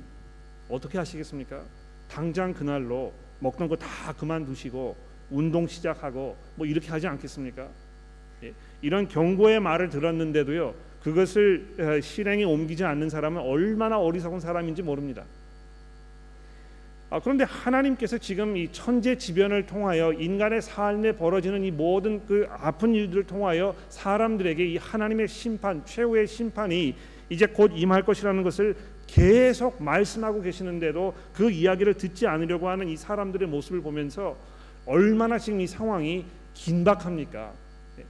어떻게 0.67 0.97
하시겠습니까? 0.97 1.63
당장 2.09 2.53
그날로 2.55 3.13
먹던 3.39 3.67
거 3.67 3.75
다 3.75 4.13
그만두시고 4.13 4.95
운동 5.29 5.67
시작하고 5.67 6.35
뭐 6.55 6.65
이렇게 6.65 6.89
하지 6.89 7.05
않겠습니까? 7.05 7.69
예. 8.41 8.53
이런 8.81 9.07
경고의 9.07 9.59
말을 9.59 9.89
들었는데도요. 9.89 10.73
그것을 11.05 11.67
어, 11.77 12.01
실행에 12.01 12.43
옮기지 12.45 12.83
않는 12.83 13.11
사람은 13.11 13.39
얼마나 13.39 13.99
어리석은 13.99 14.39
사람인지 14.39 14.81
모릅니다. 14.81 15.23
아, 17.11 17.19
그런데 17.19 17.43
하나님께서 17.43 18.17
지금 18.17 18.57
이 18.57 18.71
천재지변을 18.71 19.67
통하여 19.67 20.11
인간의 20.13 20.63
삶에 20.63 21.11
벌어지는 21.11 21.63
이 21.63 21.69
모든 21.69 22.25
그 22.25 22.47
아픈 22.49 22.95
일들을 22.95 23.25
통하여 23.25 23.75
사람들에게 23.89 24.65
이 24.65 24.77
하나님의 24.77 25.27
심판, 25.27 25.85
최후의 25.85 26.25
심판이 26.25 26.95
이제 27.29 27.45
곧 27.45 27.71
임할 27.75 28.01
것이라는 28.03 28.41
것을 28.41 28.75
계속 29.05 29.83
말씀하고 29.83 30.41
계시는데도 30.41 31.13
그 31.35 31.51
이야기를 31.51 31.93
듣지 31.93 32.25
않으려고 32.25 32.67
하는 32.67 32.89
이 32.89 32.97
사람들의 32.97 33.47
모습을 33.47 33.81
보면서 33.81 34.35
얼마나 34.87 35.37
지금 35.37 35.61
이 35.61 35.67
상황이 35.67 36.25
긴박합니까? 36.55 37.53
네. 37.95 38.05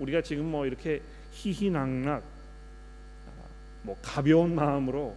우리가 0.00 0.22
지금 0.22 0.46
뭐 0.46 0.66
이렇게 0.66 1.02
희희낙낙 1.30 2.31
뭐 3.82 3.96
가벼운 4.02 4.54
마음으로 4.54 5.16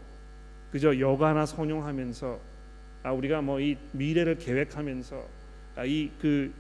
그저 0.72 1.00
여가나 1.00 1.46
선용하면서 1.46 2.40
아 3.04 3.12
우리가 3.12 3.42
뭐 3.42 3.60
이 3.60 3.78
미래를 3.92 4.38
계획하면서 4.38 5.46
아, 5.76 5.84
이그 5.84 6.54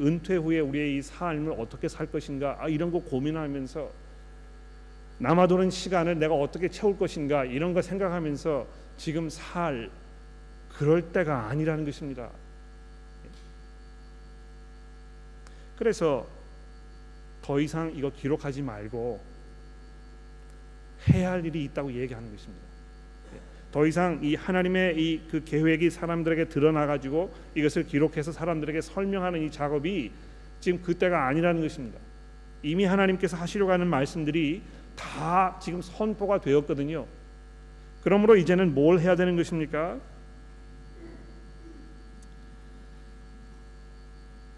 은퇴 0.00 0.36
후에 0.36 0.60
우리의 0.60 0.98
이 0.98 1.02
삶을 1.02 1.54
어떻게 1.58 1.88
살 1.88 2.06
것인가 2.06 2.58
아, 2.60 2.68
이런 2.68 2.90
거 2.92 3.00
고민하면서 3.00 3.90
남아도는 5.18 5.70
시간을 5.70 6.18
내가 6.18 6.34
어떻게 6.34 6.68
채울 6.68 6.98
것인가 6.98 7.44
이런 7.44 7.72
거 7.72 7.80
생각하면서 7.80 8.66
지금 8.96 9.30
살 9.30 9.90
그럴 10.68 11.12
때가 11.12 11.46
아니라는 11.48 11.84
것입니다. 11.84 12.30
그래서 15.76 16.26
더 17.42 17.60
이상 17.60 17.92
이거 17.94 18.10
기록하지 18.10 18.62
말고 18.62 19.20
해야 21.12 21.32
할 21.32 21.44
일이 21.44 21.64
있다고 21.64 21.92
얘기하는 21.92 22.30
것입니다. 22.30 22.64
더 23.72 23.86
이상 23.86 24.20
이 24.22 24.36
하나님의 24.36 24.96
이 24.96 25.20
그 25.28 25.42
계획이 25.44 25.90
사람들에게 25.90 26.48
드러나 26.48 26.86
가지고 26.86 27.34
이것을 27.56 27.86
기록해서 27.86 28.30
사람들에게 28.30 28.80
설명하는 28.80 29.42
이 29.42 29.50
작업이 29.50 30.12
지금 30.60 30.80
그때가 30.80 31.26
아니라는 31.26 31.60
것입니다. 31.60 31.98
이미 32.62 32.84
하나님께서 32.84 33.36
하시려고 33.36 33.72
하는 33.72 33.88
말씀들이 33.88 34.62
다 34.96 35.58
지금 35.60 35.82
선포가 35.82 36.40
되었거든요. 36.40 37.06
그러므로 38.02 38.36
이제는 38.36 38.74
뭘 38.74 39.00
해야 39.00 39.16
되는 39.16 39.36
것입니까? 39.36 39.98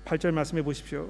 8절 0.05 0.33
말씀해 0.33 0.63
보십시오. 0.63 1.09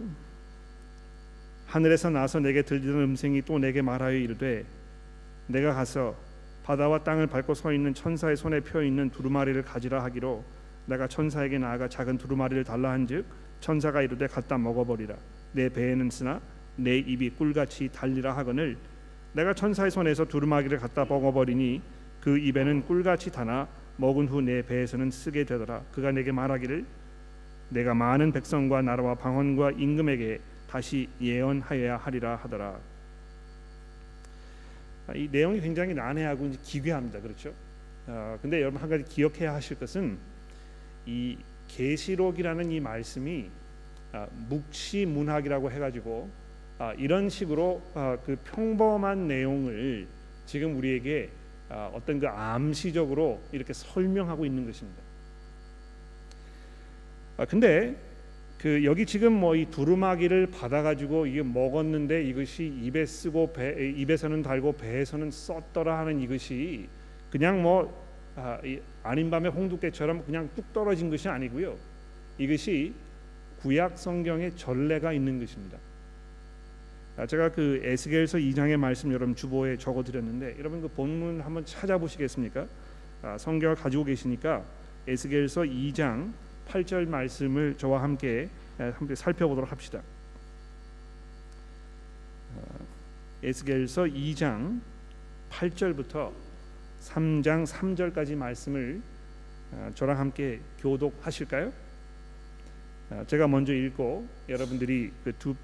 하늘에서 1.66 2.08
나서 2.10 2.38
내게 2.38 2.62
들리는 2.62 2.94
음성이 3.02 3.42
또 3.42 3.58
내게 3.58 3.82
말하여 3.82 4.16
이르되 4.16 4.64
내가 5.46 5.72
가서 5.74 6.14
바다와 6.64 7.04
땅을 7.04 7.28
밟고 7.28 7.54
서 7.54 7.72
있는 7.72 7.94
천사의 7.94 8.36
손에 8.36 8.60
펴 8.60 8.82
있는 8.82 9.10
두루마리를 9.10 9.62
가지라 9.62 10.02
하기로 10.04 10.42
내가 10.86 11.06
천사에게 11.06 11.58
나아가 11.58 11.88
작은 11.88 12.18
두루마리를 12.18 12.64
달라 12.64 12.90
한즉 12.90 13.24
천사가 13.60 14.02
이르되 14.02 14.26
갖다 14.26 14.58
먹어버리라. 14.58 15.14
내 15.52 15.68
배에는 15.68 16.10
쓰나 16.10 16.40
내 16.76 16.98
입이 16.98 17.30
꿀같이 17.30 17.88
달리라 17.92 18.36
하거늘 18.36 18.76
내가 19.32 19.54
천사의 19.54 19.90
손에서 19.90 20.24
두루마기를 20.24 20.78
갖다 20.78 21.04
먹어버리니 21.04 21.80
그 22.20 22.38
입에는 22.38 22.86
꿀같이 22.86 23.30
다나 23.30 23.68
먹은 23.96 24.28
후 24.28 24.40
내 24.40 24.62
배에서는 24.62 25.10
쓰게 25.10 25.44
되더라. 25.44 25.82
그가 25.92 26.10
내게 26.12 26.32
말하기를 26.32 26.84
내가 27.70 27.94
많은 27.94 28.32
백성과 28.32 28.82
나라와 28.82 29.14
방언과 29.14 29.72
임금에게 29.72 30.40
다시 30.68 31.08
예언하여야 31.20 31.96
하리라 31.96 32.36
하더라. 32.36 32.66
아, 32.66 32.78
이 35.14 35.28
내용이 35.30 35.60
굉장히 35.60 35.94
난해하고 35.94 36.46
이제 36.46 36.58
기괴합니다. 36.62 37.20
그렇죠? 37.20 37.52
아, 38.06 38.38
근데 38.42 38.60
여러분 38.60 38.80
한 38.80 38.88
가지 38.88 39.04
기억해야 39.04 39.54
하실 39.54 39.78
것은 39.78 40.18
이 41.06 41.38
계시록이라는 41.68 42.70
이 42.70 42.80
말씀이 42.80 43.50
아, 44.12 44.26
묵시 44.48 45.06
문학이라고 45.06 45.70
해가지고 45.70 46.28
아, 46.78 46.92
이런 46.94 47.28
식으로 47.28 47.82
아, 47.94 48.16
그 48.24 48.36
평범한 48.44 49.28
내용을 49.28 50.06
지금 50.46 50.76
우리에게 50.76 51.30
아, 51.68 51.90
어떤 51.92 52.20
그 52.20 52.28
암시적으로 52.28 53.40
이렇게 53.52 53.72
설명하고 53.72 54.44
있는 54.46 54.66
것입니다. 54.66 55.02
아, 57.38 57.44
근데 57.44 57.96
그 58.66 58.82
여기 58.82 59.06
지금 59.06 59.32
뭐 59.34 59.54
이 59.54 59.64
두루마기를 59.66 60.48
받아가지고 60.48 61.26
이게 61.26 61.40
먹었는데 61.40 62.24
이것이 62.24 62.66
입에 62.82 63.06
쓰고 63.06 63.52
배 63.52 63.92
입에서는 63.96 64.42
달고 64.42 64.72
배에서는 64.72 65.30
썼더라 65.30 66.00
하는 66.00 66.20
이것이 66.20 66.88
그냥 67.30 67.62
뭐 67.62 68.04
아, 68.34 68.58
아닌 69.04 69.30
밤에 69.30 69.50
홍두깨처럼 69.50 70.24
그냥 70.26 70.50
뚝 70.56 70.72
떨어진 70.72 71.10
것이 71.10 71.28
아니고요. 71.28 71.76
이것이 72.38 72.92
구약 73.60 73.96
성경에 73.96 74.50
전례가 74.56 75.12
있는 75.12 75.38
것입니다. 75.38 75.78
아, 77.18 77.24
제가 77.24 77.52
그 77.52 77.80
에스겔서 77.84 78.38
2장의 78.38 78.78
말씀 78.78 79.12
여러분 79.12 79.36
주보에 79.36 79.76
적어 79.76 80.02
드렸는데 80.02 80.56
여러분 80.58 80.82
그 80.82 80.88
본문 80.88 81.40
한번 81.40 81.64
찾아보시겠습니까? 81.64 82.66
아, 83.22 83.38
성경을 83.38 83.76
가지고 83.76 84.02
계시니까 84.02 84.64
에스겔서 85.06 85.60
2장 85.62 86.32
8절 86.68 87.08
말씀을 87.08 87.76
저와 87.76 88.02
함께 88.02 88.48
함께 88.78 89.14
살펴보도록 89.14 89.70
합시다. 89.70 90.02
어, 92.54 92.86
에스겔서 93.42 94.02
2장 94.04 94.80
8절부터 95.50 96.32
3장 97.02 97.66
3절까지 97.66 98.34
말씀을 98.36 99.00
어, 99.72 99.90
저랑 99.94 100.18
함께 100.18 100.60
교독하실까요? 100.80 101.72
어, 103.10 103.24
제가 103.26 103.46
먼저 103.46 103.72
읽고 103.72 104.26
여러분들이 104.48 105.12
그 105.24 105.32
두 105.38 105.54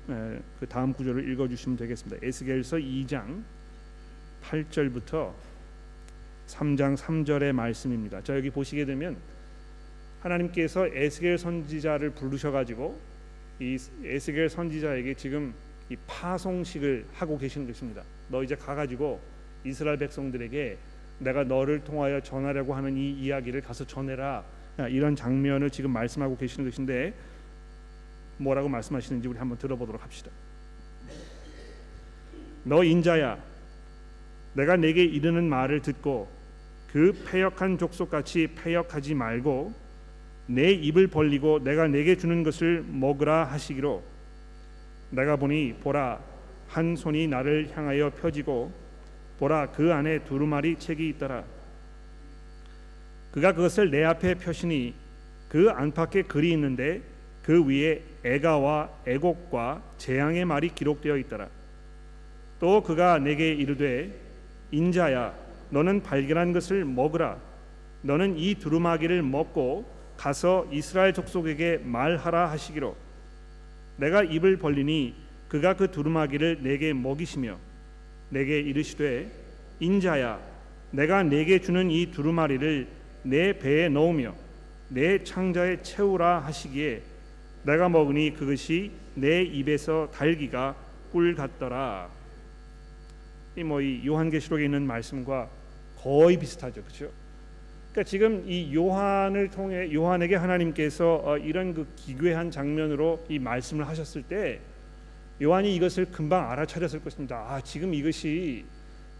그 0.60 0.66
다음 0.68 0.92
구절을 0.92 1.28
읽어주시면 1.32 1.76
되겠습니다. 1.76 2.24
에스겔서 2.26 2.76
2장 2.76 3.42
8절부터 4.44 5.32
3장 6.46 6.96
3절의 6.96 7.52
말씀입니다. 7.52 8.22
자 8.22 8.36
여기 8.36 8.50
보시게 8.50 8.84
되면 8.84 9.16
하나님께서 10.22 10.86
에스겔 10.86 11.36
선지자를 11.36 12.10
부르셔 12.10 12.50
가지고 12.50 12.98
이 13.58 13.76
에스겔 14.04 14.48
선지자에게 14.48 15.14
지금 15.14 15.52
이 15.88 15.96
파송식을 16.06 17.06
하고 17.12 17.38
계시는 17.38 17.66
것입니다. 17.66 18.02
너 18.28 18.42
이제 18.42 18.54
가 18.54 18.74
가지고 18.74 19.20
이스라엘 19.64 19.98
백성들에게 19.98 20.78
내가 21.18 21.44
너를 21.44 21.84
통하여 21.84 22.20
전하려고 22.20 22.74
하는 22.74 22.96
이 22.96 23.12
이야기를 23.12 23.60
가서 23.60 23.86
전해라. 23.86 24.44
이런 24.90 25.14
장면을 25.14 25.70
지금 25.70 25.90
말씀하고 25.90 26.36
계시는 26.36 26.70
것인데 26.70 27.12
뭐라고 28.38 28.68
말씀하시는지 28.68 29.28
우리 29.28 29.38
한번 29.38 29.58
들어보도록 29.58 30.02
합시다. 30.02 30.30
너 32.64 32.82
인자야, 32.82 33.38
내가 34.54 34.76
내게 34.76 35.04
이르는 35.04 35.48
말을 35.48 35.82
듣고 35.82 36.28
그 36.90 37.12
패역한 37.26 37.78
족속같이 37.78 38.48
패역하지 38.54 39.14
말고 39.14 39.81
내 40.46 40.72
입을 40.72 41.06
벌리고 41.06 41.62
내가 41.62 41.86
내게 41.86 42.16
주는 42.16 42.42
것을 42.42 42.84
먹으라 42.86 43.44
하시기로. 43.44 44.02
내가 45.10 45.36
보니 45.36 45.74
보라 45.82 46.20
한 46.68 46.96
손이 46.96 47.28
나를 47.28 47.70
향하여 47.74 48.10
펴지고 48.10 48.72
보라 49.38 49.70
그 49.72 49.92
안에 49.92 50.20
두루마리 50.24 50.78
책이 50.78 51.08
있더라. 51.10 51.44
그가 53.30 53.52
그것을 53.52 53.90
내 53.90 54.04
앞에 54.04 54.34
펴시니 54.34 54.94
그 55.48 55.70
안팎에 55.70 56.22
글이 56.22 56.52
있는데 56.52 57.02
그 57.42 57.66
위에 57.66 58.02
애가와 58.24 58.90
애곡과 59.06 59.82
재앙의 59.98 60.44
말이 60.44 60.70
기록되어 60.74 61.16
있더라. 61.18 61.48
또 62.60 62.82
그가 62.82 63.18
내게 63.18 63.52
이르되 63.52 64.14
인자야 64.70 65.34
너는 65.70 66.02
발견한 66.02 66.52
것을 66.52 66.84
먹으라. 66.84 67.38
너는 68.02 68.38
이 68.38 68.54
두루마기를 68.54 69.22
먹고 69.22 69.91
가서 70.22 70.68
이스라엘 70.70 71.12
족속에게 71.12 71.78
말하라 71.82 72.48
하시기로 72.52 72.96
내가 73.96 74.22
입을 74.22 74.56
벌리니 74.56 75.16
그가 75.48 75.74
그 75.74 75.90
두루마기를 75.90 76.62
내게 76.62 76.92
먹이시며 76.92 77.58
내게 78.30 78.60
이르시되 78.60 79.28
인자야 79.80 80.40
내가 80.92 81.24
내게 81.24 81.60
주는 81.60 81.90
이 81.90 82.12
두루마리를 82.12 82.86
내 83.24 83.58
배에 83.58 83.88
넣으며 83.88 84.36
내 84.90 85.24
창자에 85.24 85.82
채우라 85.82 86.38
하시기에 86.44 87.02
내가 87.64 87.88
먹으니 87.88 88.32
그것이 88.32 88.92
내 89.16 89.42
입에서 89.42 90.08
달기가 90.12 90.76
꿀 91.10 91.34
같더라. 91.34 92.08
이 93.56 93.64
뭐이 93.64 94.02
뭐 94.04 94.14
요한계시록에 94.14 94.64
있는 94.64 94.86
말씀과 94.86 95.48
거의 95.96 96.38
비슷하죠, 96.38 96.82
그렇죠? 96.82 97.21
그러니까 97.92 98.08
지금 98.08 98.42
이 98.46 98.74
요한을 98.74 99.50
통해 99.50 99.92
요한에게 99.92 100.34
하나님께서 100.36 101.22
어, 101.24 101.36
이런 101.36 101.74
그 101.74 101.86
기괴한 101.96 102.50
장면으로 102.50 103.22
이 103.28 103.38
말씀을 103.38 103.86
하셨을 103.86 104.22
때 104.22 104.60
요한이 105.42 105.74
이것을 105.76 106.06
금방 106.06 106.50
알아차렸을 106.50 107.04
것입니다. 107.04 107.44
아, 107.46 107.60
지금 107.60 107.92
이것이 107.92 108.64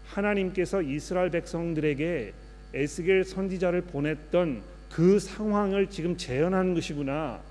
하나님께서 0.07 0.81
이스라엘 0.81 1.29
백성들에게 1.29 2.33
에스겔 2.73 3.23
선지자를 3.25 3.81
보냈던 3.81 4.63
그 4.91 5.19
상황을 5.19 5.87
지금 5.89 6.17
재현하는 6.17 6.73
것이구나. 6.73 7.41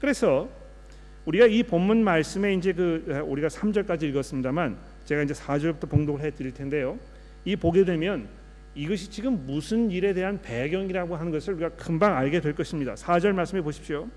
그래서 0.00 0.50
우리가 1.24 1.46
이 1.46 1.62
본문 1.62 2.04
말씀에 2.04 2.52
이제 2.54 2.74
그 2.74 3.24
우리가 3.26 3.48
3절까지 3.48 4.02
읽었습니다만 4.02 4.76
제가 5.06 5.22
이제 5.22 5.32
4절부터 5.32 5.88
봉독을 5.88 6.20
해 6.20 6.30
드릴 6.30 6.52
텐데요. 6.52 6.98
이 7.46 7.56
보게 7.56 7.84
되면 7.84 8.28
이것이 8.74 9.10
지금 9.10 9.46
무슨 9.46 9.90
일에 9.90 10.14
대한 10.14 10.40
배경이라고 10.40 11.16
하는 11.16 11.30
것을 11.30 11.54
우리가 11.54 11.70
금방 11.70 12.16
알게 12.16 12.40
될 12.40 12.54
것입니다. 12.54 12.94
4절 12.94 13.32
말씀해 13.32 13.62
보십시오. 13.62 14.08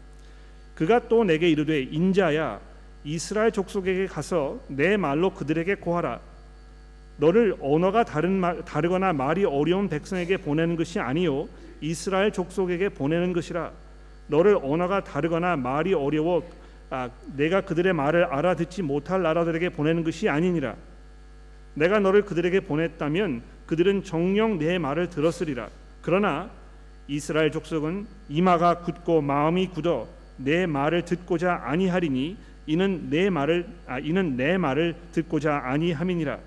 그가 0.75 1.07
또 1.07 1.23
내게 1.23 1.49
이르되 1.49 1.81
인자야 1.81 2.59
이스라엘 3.03 3.51
족속에게 3.51 4.07
가서 4.07 4.59
내 4.67 4.97
말로 4.97 5.29
그들에게 5.29 5.75
고하라 5.75 6.19
너를 7.17 7.55
언어가 7.61 8.03
다른 8.03 8.31
말, 8.31 8.65
다르거나 8.65 9.13
말이 9.13 9.45
어려운 9.45 9.87
백성에게 9.87 10.37
보내는 10.37 10.75
것이 10.75 10.99
아니요 10.99 11.47
이스라엘 11.79 12.31
족속에게 12.31 12.89
보내는 12.89 13.31
것이라 13.31 13.71
너를 14.27 14.57
언어가 14.61 15.03
다르거나 15.03 15.55
말이 15.55 15.93
어려워 15.93 16.43
아, 16.89 17.09
내가 17.35 17.61
그들의 17.61 17.93
말을 17.93 18.25
알아듣지 18.25 18.81
못할 18.81 19.21
나라들에게 19.21 19.69
보내는 19.69 20.03
것이 20.03 20.27
아니니라 20.27 20.75
내가 21.73 21.99
너를 21.99 22.23
그들에게 22.23 22.61
보냈다면 22.61 23.43
그들은 23.65 24.03
정령 24.03 24.59
내 24.59 24.77
말을 24.77 25.09
들었으리라. 25.09 25.69
그러나 26.01 26.49
이스라엘 27.07 27.51
족속은 27.51 28.07
이마가 28.29 28.79
굳고 28.79 29.21
마음이 29.21 29.67
굳어 29.67 30.07
내 30.37 30.65
말을 30.65 31.05
듣고자 31.05 31.61
아니하리니 31.63 32.37
이는 32.67 33.09
내 33.09 33.29
말을 33.29 33.67
아, 33.87 33.99
이는 33.99 34.35
내 34.35 34.57
말을 34.57 34.95
듣고자 35.11 35.61
아니함이니라. 35.65 36.39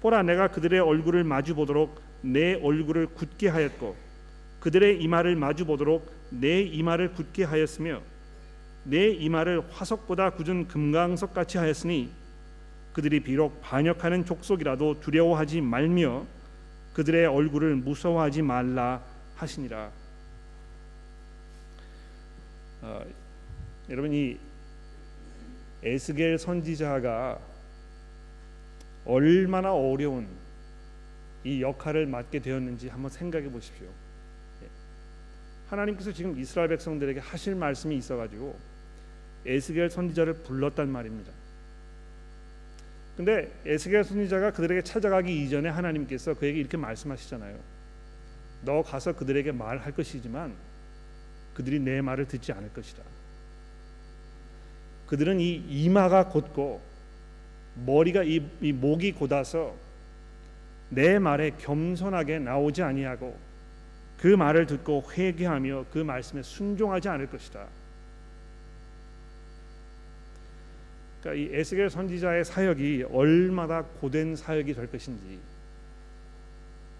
보라 0.00 0.22
내가 0.22 0.48
그들의 0.48 0.78
얼굴을 0.78 1.24
마주 1.24 1.54
보도록 1.54 2.00
내 2.22 2.54
얼굴을 2.54 3.06
굳게 3.14 3.48
하였고 3.48 3.96
그들의 4.60 5.02
이마를 5.02 5.36
마주 5.36 5.64
보도록 5.64 6.12
내 6.30 6.60
이마를 6.62 7.12
굳게 7.12 7.44
하였으며 7.44 8.00
내 8.84 9.08
이마를 9.08 9.62
화석보다 9.70 10.30
굳은 10.30 10.68
금강석 10.68 11.34
같이 11.34 11.58
하였으니 11.58 12.10
그들이 12.92 13.20
비록 13.20 13.60
반역하는 13.60 14.24
족속이라도 14.24 15.00
두려워하지 15.00 15.60
말며 15.60 16.26
그들의 16.94 17.26
얼굴을 17.26 17.76
무서워하지 17.76 18.42
말라 18.42 19.02
하시니라. 19.36 19.90
어, 22.82 23.04
여러분 23.88 24.12
이 24.12 24.38
에스겔 25.82 26.38
선지자가 26.38 27.38
얼마나 29.04 29.72
어려운 29.72 30.26
이 31.44 31.62
역할을 31.62 32.06
맡게 32.06 32.40
되었는지 32.40 32.88
한번 32.88 33.10
생각해 33.10 33.50
보십시오. 33.50 33.86
예. 33.86 34.66
하나님께서 35.68 36.12
지금 36.12 36.38
이스라엘 36.38 36.68
백성들에게 36.68 37.20
하실 37.20 37.54
말씀이 37.54 37.96
있어가지고 37.96 38.58
에스겔 39.46 39.90
선지자를 39.90 40.42
불렀단 40.42 40.90
말입니다. 40.90 41.32
근데 43.18 43.50
에스겔 43.66 44.04
선지자가 44.04 44.52
그들에게 44.52 44.82
찾아가기 44.82 45.42
이전에 45.42 45.68
하나님께서 45.68 46.34
그에게 46.34 46.60
이렇게 46.60 46.76
말씀하시잖아요. 46.76 47.58
너 48.64 48.82
가서 48.82 49.16
그들에게 49.16 49.50
말할 49.50 49.90
것이지만 49.92 50.54
그들이 51.52 51.80
내 51.80 52.00
말을 52.00 52.28
듣지 52.28 52.52
않을 52.52 52.72
것이다. 52.72 53.02
그들은 55.08 55.40
이 55.40 55.52
이마가 55.68 56.28
곧고 56.28 56.80
머리가 57.84 58.22
이, 58.22 58.40
이 58.60 58.72
목이 58.72 59.10
곧아서 59.10 59.74
내 60.88 61.18
말에 61.18 61.50
겸손하게 61.58 62.38
나오지 62.38 62.84
아니하고 62.84 63.36
그 64.16 64.28
말을 64.28 64.66
듣고 64.66 65.02
회개하며 65.10 65.86
그 65.90 65.98
말씀에 65.98 66.44
순종하지 66.44 67.08
않을 67.08 67.28
것이다. 67.28 67.66
그러니까 71.28 71.34
이 71.34 71.48
에스겔 71.52 71.90
선지자의 71.90 72.44
사역이 72.44 73.04
얼마나 73.10 73.82
고된 73.82 74.36
사역이 74.36 74.74
될 74.74 74.90
것인지 74.90 75.38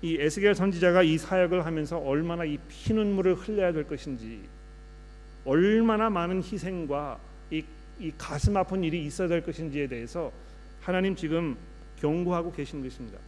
이 0.03 0.17
에스겔 0.21 0.55
선지자가 0.55 1.03
이 1.03 1.17
사역을 1.17 1.64
하면서 1.64 1.99
얼마나 1.99 2.45
이 2.45 2.59
피눈물을 2.69 3.35
흘려야 3.35 3.73
될 3.73 3.85
것인지 3.85 4.43
얼마나 5.45 6.11
많은 6.11 6.43
희생과 6.43 7.19
이, 7.51 7.64
이 7.99 8.12
가슴 8.19 8.57
아픈 8.57 8.85
일이 8.85 9.05
있어야 9.05 9.29
될 9.29 9.43
것인지에 9.43 9.87
대해서 9.87 10.31
하나님 10.81 11.17
지금 11.17 11.57
경고하고 12.01 12.53
계신 12.53 12.83
것입니다. 12.83 13.19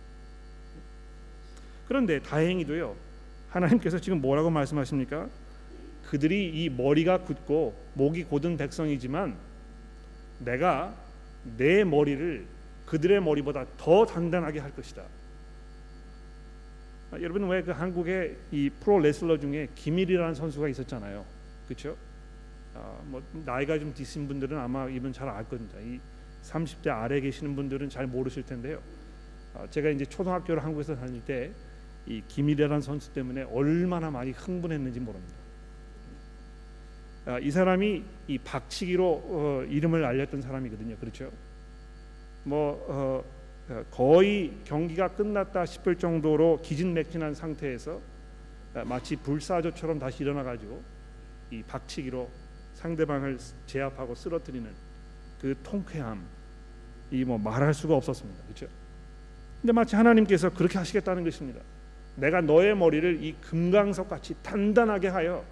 그런데 1.89 2.21
다행히도요. 2.21 2.95
하나님께서 3.49 3.99
지금 3.99 4.21
뭐라고 4.21 4.51
말씀하십니까? 4.51 5.29
그들이 6.09 6.51
이 6.51 6.69
머리가 6.69 7.19
굳고 7.19 7.75
목이 7.95 8.25
곧은 8.25 8.57
백성이지만 8.57 9.50
내가 10.41 10.95
내 11.57 11.85
머리를 11.85 12.47
그들의 12.87 13.23
머리보다 13.23 13.67
더 13.79 14.05
단단하게 14.05 14.59
할 14.61 14.75
것이다. 14.75 15.03
아, 17.13 17.21
여러분 17.21 17.49
왜 17.49 17.63
그 17.63 17.71
한국의 17.73 18.37
이 18.53 18.71
프로 18.81 18.99
레슬러 18.99 19.39
중에 19.39 19.69
김일이라는 19.75 20.35
선수가 20.35 20.69
있었잖아요. 20.69 21.25
그렇죠? 21.67 21.97
아, 22.75 22.99
뭐 23.05 23.23
나이가 23.45 23.79
좀 23.79 23.93
드신 23.95 24.29
분들은 24.29 24.59
아마 24.59 24.89
이분 24.89 25.13
잘 25.13 25.29
알 25.29 25.45
겁니다. 25.49 25.79
이 25.81 25.99
30대 26.43 26.89
아래 26.89 27.21
계시는 27.21 27.55
분들은 27.57 27.89
잘 27.91 28.07
모르실 28.07 28.45
텐데요. 28.45 28.81
아, 29.55 29.67
제가 29.69 29.91
이제 29.91 30.05
초등학교를 30.05 30.63
한국에서 30.65 30.97
다닐 30.97 31.25
때 31.25 31.53
이 32.07 32.23
김일이라는 32.27 32.81
선수 32.81 33.13
때문에 33.13 33.43
얼마나 33.43 34.11
많이 34.11 34.31
흥분했는지 34.31 35.01
모릅니다. 35.01 35.35
아, 37.27 37.39
이 37.39 37.51
사람이 37.51 38.03
이 38.29 38.39
박치기로 38.39 39.05
어, 39.25 39.65
이름을 39.69 40.05
알렸던 40.05 40.41
사람이거든요. 40.43 40.97
그렇죠? 40.97 41.31
뭐 42.45 42.85
어, 42.89 43.25
어, 43.73 43.85
거의 43.91 44.55
경기가 44.65 45.09
끝났다 45.09 45.67
싶을 45.67 45.97
정도로 45.97 46.61
기진맥진한 46.63 47.35
상태에서 47.35 48.01
아, 48.75 48.85
마치 48.85 49.17
불사조처럼 49.17 49.99
다시 49.99 50.23
일어나 50.23 50.43
가지고 50.43 50.83
이 51.51 51.63
박치기로 51.63 52.29
상대방을 52.75 53.39
제압하고 53.67 54.15
쓰러뜨리는 54.15 54.71
그 55.41 55.57
통쾌함 55.63 56.25
이 57.13 57.25
뭐 57.25 57.37
말할 57.39 57.75
수가 57.75 57.97
없었습니다. 57.97 58.43
그렇죠? 58.45 58.67
근데 59.61 59.73
마치 59.73 59.97
하나님께서 59.97 60.49
그렇게 60.51 60.79
하시겠다는 60.79 61.25
것입니다. 61.25 61.61
내가 62.17 62.41
너의 62.41 62.77
머리를 62.77 63.23
이 63.23 63.35
금강석 63.41 64.09
같이 64.09 64.35
단단하게 64.43 65.09
하여 65.09 65.45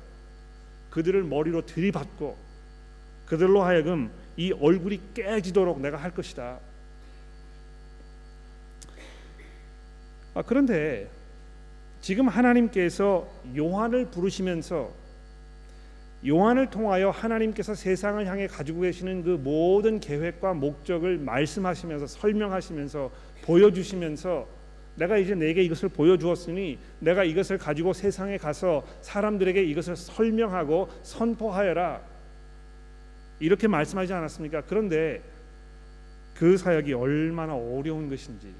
그들을 0.99 1.23
머리로 1.23 1.65
들이받고 1.65 2.37
그들로 3.25 3.63
하여금 3.63 4.11
이 4.37 4.51
얼굴이 4.51 5.01
깨지도록 5.15 5.81
내가 5.81 5.97
할 5.97 6.13
것이다. 6.13 6.59
아, 10.35 10.43
그런데 10.43 11.09
지금 12.01 12.27
하나님께서 12.27 13.29
요한을 13.57 14.07
부르시면서 14.07 14.93
요한을 16.27 16.69
통하여 16.69 17.11
하나님께서 17.11 17.77
세상을 17.77 18.27
향해 18.27 18.49
가지고 18.49 18.81
계시는 18.81 19.23
그 19.23 19.31
모든 19.41 20.01
계획과 20.01 20.55
목적을 20.55 21.19
말씀하시면서 21.19 22.09
설명하시면서 22.09 23.13
보여주시면서 23.43 24.49
내가 24.99 25.17
이제 25.17 25.35
내게 25.35 25.63
이것을 25.63 25.89
보여주었으니 25.91 26.77
내가 26.99 27.23
이것을 27.23 27.57
가지고 27.57 27.93
세상에 27.93 28.37
가서 28.37 28.85
사람들에게 29.01 29.63
이것을 29.63 29.95
설명하고 29.95 30.89
선포하여라 31.05 32.01
이렇게 33.39 33.69
말씀하지 33.69 34.13
않았습니까? 34.13 34.63
그런데 34.63 35.23
그 36.35 36.57
사역이 36.57 36.93
얼마나 36.95 37.55
어려운 37.55 38.09
것인지 38.09 38.53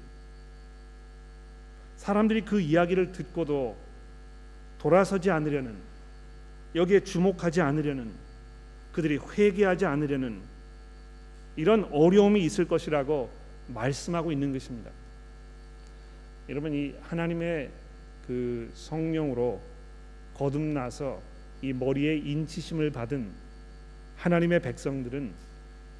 사람들이 1.97 2.45
그 2.45 2.61
이야기를 2.61 3.11
듣고도 3.11 3.75
돌아서지 4.79 5.29
않으려는 5.29 5.75
여기에 6.73 7.01
주목하지 7.01 7.59
않으려는 7.59 8.09
그들이 8.93 9.17
회개하지 9.17 9.85
않으려는 9.85 10.39
이런 11.57 11.83
어려움이 11.91 12.41
있을 12.45 12.65
것이라고 12.65 13.29
말씀하고 13.67 14.31
있는 14.31 14.53
것입니다. 14.53 14.91
여러분 16.49 16.73
이 16.73 16.95
하나님의 17.01 17.69
그 18.25 18.71
성령으로 18.73 19.61
거듭나서 20.33 21.21
이 21.61 21.73
머리에 21.73 22.17
인치심을 22.17 22.89
받은 22.89 23.29
하나님의 24.15 24.59
백성들은 24.63 25.31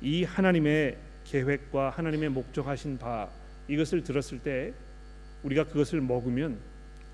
이 0.02 0.24
하나님의 0.24 0.98
계획과 1.26 1.92
하나님의 1.92 2.30
목적하신 2.30 2.98
바 2.98 3.30
이것을 3.68 4.04
들었을 4.04 4.40
때 4.40 4.74
우리가 5.44 5.66
그것을 5.66 6.02
먹으면 6.02 6.58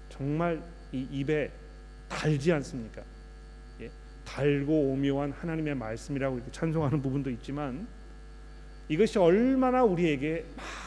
정말 0.07 0.61
이 0.93 1.05
입에 1.11 1.51
달지 2.07 2.53
않습니까? 2.53 3.01
예, 3.81 3.91
달고 4.23 4.91
오묘한 4.91 5.33
하나님의 5.33 5.75
말씀이라고 5.75 6.37
이렇게 6.37 6.51
찬송하는 6.53 7.01
부분도 7.01 7.29
있지만 7.31 7.85
이것이 8.87 9.19
얼마나 9.19 9.83
우리에게 9.83 10.45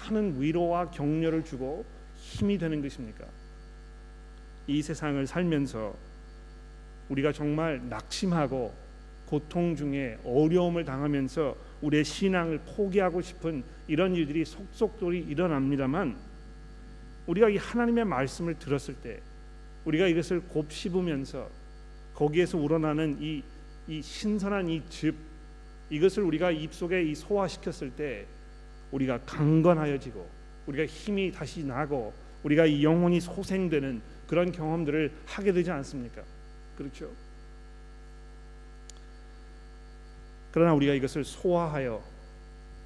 많은 0.09 0.41
위로와 0.41 0.91
격려를 0.91 1.45
주고 1.45 1.98
힘이 2.29 2.59
되는 2.59 2.83
것입니까? 2.83 3.25
이 4.67 4.83
세상을 4.83 5.27
살면서 5.27 5.97
우리가 7.09 7.33
정말 7.33 7.81
낙심하고 7.89 8.75
고통 9.27 9.75
중에 9.75 10.19
어려움을 10.25 10.85
당하면서 10.85 11.57
우리의 11.81 12.05
신앙을 12.05 12.61
포기하고 12.77 13.23
싶은 13.23 13.65
이런 13.87 14.15
일들이 14.15 14.45
속속들이 14.45 15.21
일어납니다만 15.21 16.17
우리가 17.27 17.49
이 17.49 17.57
하나님의 17.57 18.05
말씀을 18.05 18.59
들었을 18.59 18.95
때 18.97 19.21
우리가 19.85 20.07
이것을 20.07 20.41
곱씹으면서 20.43 21.49
거기에서 22.15 22.59
우러나는 22.59 23.17
이, 23.21 23.43
이 23.87 24.03
신선한 24.03 24.69
이 24.69 24.83
즙 24.91 25.15
이것을 25.91 26.23
우리가 26.25 26.51
입속에 26.51 27.03
이 27.03 27.15
소화시켰을 27.15 27.93
때 27.93 28.27
우리가 28.91 29.21
강건하여지고 29.25 30.38
우리가 30.69 30.87
힘이 30.87 31.33
다시 31.33 31.65
나고 31.65 32.13
우리가 32.43 32.67
이 32.67 32.85
영혼이 32.85 33.21
소생되는 33.21 34.01
그런 34.27 34.53
경험들을 34.53 35.11
하게 35.27 35.53
되지 35.53 35.71
않습니까? 35.71 36.23
그렇죠. 36.77 37.11
그러나 40.53 40.75
우리가 40.75 40.93
이것을 40.95 41.25
소화하여 41.25 42.03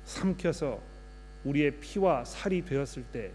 삼켜서 0.05 0.81
우리의 1.45 1.73
피와 1.81 2.25
살이 2.25 2.65
되었을 2.65 3.05
때 3.13 3.31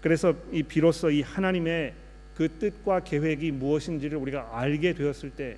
그래서 0.00 0.34
이 0.50 0.62
비로소 0.64 1.10
이 1.10 1.22
하나님의 1.22 1.94
그 2.36 2.48
뜻과 2.58 3.00
계획이 3.00 3.52
무엇인지를 3.52 4.18
우리가 4.18 4.58
알게 4.58 4.94
되었을 4.94 5.30
때 5.30 5.56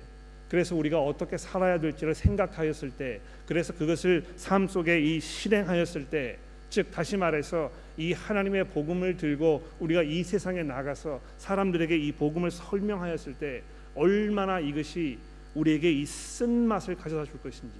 그래서 0.49 0.75
우리가 0.75 1.01
어떻게 1.01 1.37
살아야 1.37 1.79
될지를 1.79 2.13
생각하였을 2.13 2.91
때 2.91 3.19
그래서 3.47 3.73
그것을 3.73 4.25
삶 4.35 4.67
속에 4.67 5.01
이 5.01 5.19
실행하였을 5.19 6.05
때 6.05 6.37
즉 6.69 6.91
다시 6.91 7.17
말해서 7.17 7.71
이 7.97 8.13
하나님의 8.13 8.65
복음을 8.65 9.15
들고 9.15 9.67
우리가 9.79 10.03
이 10.03 10.23
세상에 10.23 10.63
나가서 10.63 11.21
사람들에게 11.37 11.97
이 11.97 12.11
복음을 12.11 12.51
설명하였을 12.51 13.35
때 13.35 13.63
얼마나 13.95 14.59
이것이 14.59 15.17
우리에게 15.53 15.91
이 15.91 16.05
쓴맛을 16.05 16.95
가져다 16.95 17.23
줄 17.25 17.41
것인지 17.41 17.75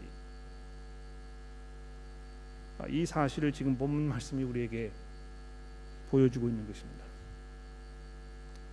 아, 2.78 2.86
이 2.88 3.06
사실을 3.06 3.52
지금 3.52 3.78
본문 3.78 4.10
말씀이 4.10 4.44
우리에게 4.44 4.92
보여주고 6.10 6.48
있는 6.48 6.68
것입니다. 6.68 7.04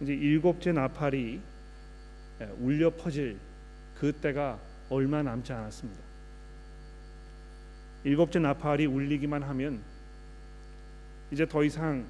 이제 0.01 0.13
일곱째 0.13 0.73
나팔이 0.73 1.41
울려 2.59 2.91
퍼질 2.91 3.39
그 3.95 4.13
때가 4.13 4.59
얼마 4.91 5.23
남지 5.23 5.53
않았습니다. 5.53 6.01
일곱째 8.05 8.41
나팔이 8.41 8.87
울리기만 8.87 9.43
하면 9.45 9.81
이제 11.33 11.47
더 11.47 11.65
이상 11.65 12.05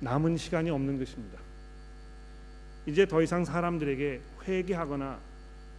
남은 0.00 0.38
시간이 0.38 0.70
없는 0.70 0.98
것입니다. 0.98 1.38
이제 2.86 3.06
더 3.06 3.20
이상 3.20 3.44
사람들에게 3.44 4.20
회개하거나 4.44 5.18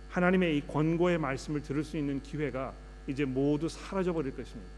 하나님의 0.10 0.58
이 0.58 0.68
권고의 0.68 1.18
말씀을 1.18 1.62
들을 1.64 1.84
수 1.84 1.98
있는 1.98 2.22
기회가 2.22 2.74
이제 3.08 3.26
모두 3.26 3.68
사라져 3.68 4.14
버릴 4.14 4.36
것입니다. 4.36 4.72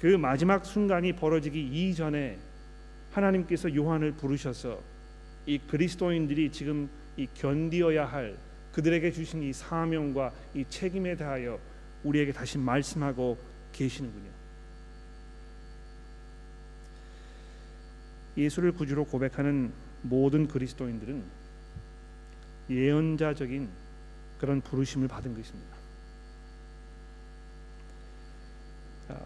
그 0.00 0.08
마지막 0.08 0.64
순간이 0.66 1.12
벌어지기 1.12 1.88
이전에 1.88 2.36
하나님께서 3.12 3.74
요한을 3.74 4.12
부르셔서 4.12 4.80
이 5.46 5.58
그리스도인들이 5.58 6.50
지금 6.50 6.90
이 7.16 7.26
견디어야 7.32 8.04
할 8.06 8.36
그들에게 8.72 9.10
주신 9.12 9.42
이 9.42 9.52
사명과 9.52 10.32
이 10.54 10.64
책임에 10.68 11.16
대하여 11.16 11.58
우리에게 12.02 12.32
다시 12.32 12.58
말씀하고 12.58 13.38
계시는군요. 13.72 14.35
예수를 18.36 18.72
구주로 18.72 19.04
고백하는 19.04 19.72
모든 20.02 20.46
그리스도인들은 20.46 21.24
예언자적인 22.70 23.68
그런 24.38 24.60
부르심을 24.60 25.08
받은 25.08 25.34
것입니다. 25.34 25.76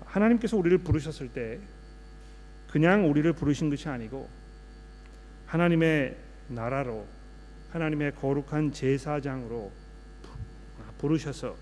하나님께서 0.05 0.57
우리를 0.57 0.79
부르셨을 0.79 1.33
때 1.33 1.59
그냥 2.69 3.09
우리를 3.11 3.33
부르신 3.33 3.71
것이 3.71 3.89
아니고 3.89 4.29
하나님의 5.47 6.17
나라로 6.49 7.07
하나님의 7.71 8.15
거룩한 8.17 8.73
제사장으로 8.73 9.73
부르셔서 10.99 11.57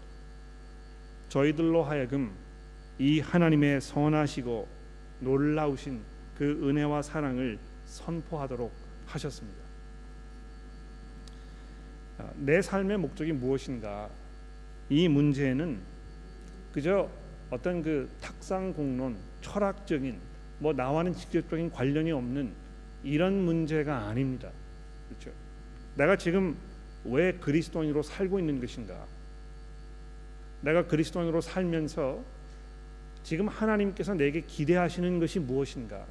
저희들로 1.28 1.84
하여금 1.84 2.32
이 2.98 3.20
하나님의 3.20 3.80
선하시고 3.80 4.68
놀라우신 5.20 6.02
그 6.38 6.68
은혜와 6.68 7.03
사랑을 7.03 7.59
선포하도록 7.87 8.72
하셨습니다. 9.07 9.59
내 12.37 12.62
삶의 12.62 12.98
목적이 12.98 13.33
무엇인가? 13.33 14.09
이 14.88 15.09
문제는 15.09 15.81
그저 16.72 17.11
어떤 17.51 17.83
그 17.83 18.09
탁상 18.20 18.72
공론, 18.72 19.16
철학적인 19.40 20.18
뭐 20.61 20.72
나와는 20.72 21.14
직접적인 21.14 21.70
관련이 21.70 22.12
없는 22.12 22.53
이런 23.03 23.44
문제가 23.44 24.07
아닙니다. 24.07 24.51
그렇죠? 25.09 25.31
내가 25.96 26.16
지금 26.16 26.57
왜 27.05 27.33
그리스도인으로 27.33 28.03
살고 28.03 28.38
있는 28.38 28.61
것인가? 28.61 29.07
내가 30.61 30.87
그리스도인으로 30.87 31.40
살면서 31.40 32.22
지금 33.22 33.48
하나님께서 33.48 34.14
내게 34.14 34.40
기대하시는 34.40 35.18
것이 35.18 35.40
무엇인가? 35.40 36.07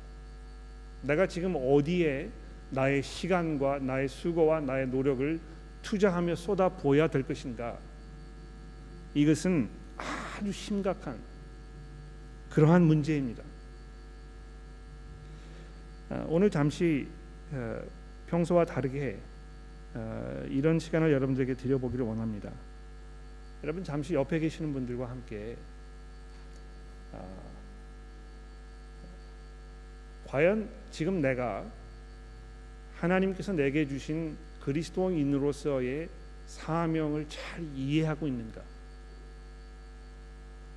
내가 1.01 1.27
지금 1.27 1.55
어디에 1.55 2.29
나의 2.69 3.01
시간과 3.01 3.79
나의 3.79 4.07
수고와 4.07 4.59
나의 4.61 4.87
노력을 4.87 5.39
투자하며 5.81 6.35
쏟아 6.35 6.69
부어야 6.69 7.07
될 7.07 7.23
것인가? 7.23 7.77
이것은 9.13 9.69
아주 9.97 10.51
심각한 10.51 11.17
그러한 12.49 12.83
문제입니다. 12.83 13.43
아, 16.09 16.25
오늘 16.27 16.49
잠시 16.49 17.07
어, 17.51 17.81
평소와 18.27 18.65
다르게 18.65 19.19
어, 19.93 20.43
이런 20.49 20.79
시간을 20.79 21.11
여러분들에게 21.11 21.53
드려보기를 21.55 22.05
원합니다. 22.05 22.51
여러분 23.63 23.83
잠시 23.83 24.13
옆에 24.13 24.39
계시는 24.39 24.73
분들과 24.73 25.09
함께 25.09 25.57
아, 27.13 27.23
과연 30.27 30.69
지금 30.91 31.21
내가 31.21 31.65
하나님께서 32.97 33.53
내게 33.53 33.87
주신 33.87 34.37
그리스도인으로서의 34.61 36.09
사명을 36.47 37.27
잘 37.29 37.63
이해하고 37.75 38.27
있는가? 38.27 38.61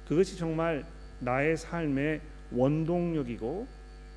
그것이 0.09 0.37
정말 0.37 0.85
나의 1.21 1.57
삶의 1.57 2.21
원동력이고 2.53 3.67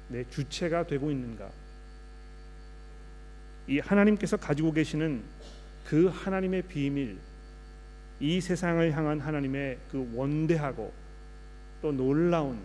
내 0.09 0.23
주체가 0.29 0.85
되고 0.85 1.09
있는가? 1.09 1.49
이 3.67 3.79
하나님께서 3.79 4.37
가지고 4.37 4.71
계시는 4.71 5.23
그 5.85 6.07
하나님의 6.07 6.63
비밀, 6.63 7.17
이 8.19 8.39
세상을 8.39 8.91
향한 8.95 9.19
하나님의 9.19 9.79
그 9.91 10.11
원대하고 10.13 10.91
또 11.81 11.91
놀라운 11.91 12.59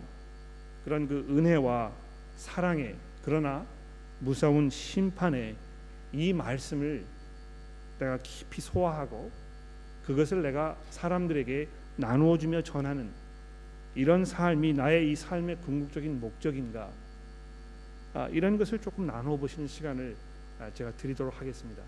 그런 0.83 1.07
그 1.07 1.25
은혜와 1.29 1.91
사랑의 2.39 2.95
그러나 3.21 3.65
무서운 4.19 4.69
심판의 4.69 5.57
이 6.13 6.31
말씀을 6.31 7.03
내가 7.99 8.17
깊이 8.23 8.61
소화하고 8.61 9.29
그것을 10.05 10.41
내가 10.41 10.77
사람들에게 10.89 11.67
나누어 11.97 12.37
주며 12.37 12.61
전하는 12.61 13.09
이런 13.93 14.23
삶이 14.23 14.71
나의 14.71 15.11
이 15.11 15.15
삶의 15.17 15.57
궁극적인 15.57 16.21
목적인가? 16.21 16.89
아, 18.13 18.29
이런 18.29 18.57
것을 18.57 18.79
조금 18.79 19.05
나누어 19.05 19.35
보시는 19.35 19.67
시간을 19.67 20.15
아, 20.59 20.71
제가 20.73 20.91
드리도록 20.93 21.41
하겠습니다. 21.41 21.83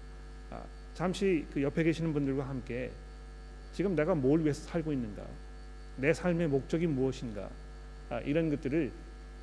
아, 0.49 0.61
잠시 0.93 1.45
그 1.53 1.61
옆에 1.61 1.81
계시는 1.83 2.11
분들과 2.11 2.47
함께 2.47 2.91
지금 3.71 3.95
내가 3.95 4.13
뭘 4.15 4.41
위해서 4.41 4.61
살고 4.67 4.91
있는가, 4.91 5.25
내 5.95 6.13
삶의 6.13 6.49
목적이 6.49 6.87
무엇인가? 6.87 7.49
아, 8.09 8.19
이런 8.19 8.49
것들을 8.49 8.91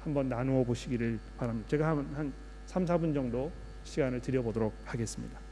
한번 0.02 0.28
나누어 0.28 0.64
보시기를 0.64 1.18
바랍니다. 1.36 1.68
제가 1.68 1.88
한, 1.88 2.06
한 2.14 2.32
3, 2.66 2.84
4분 2.84 3.14
정도 3.14 3.50
시간을 3.84 4.20
드려보도록 4.20 4.74
하겠습니다. 4.84 5.47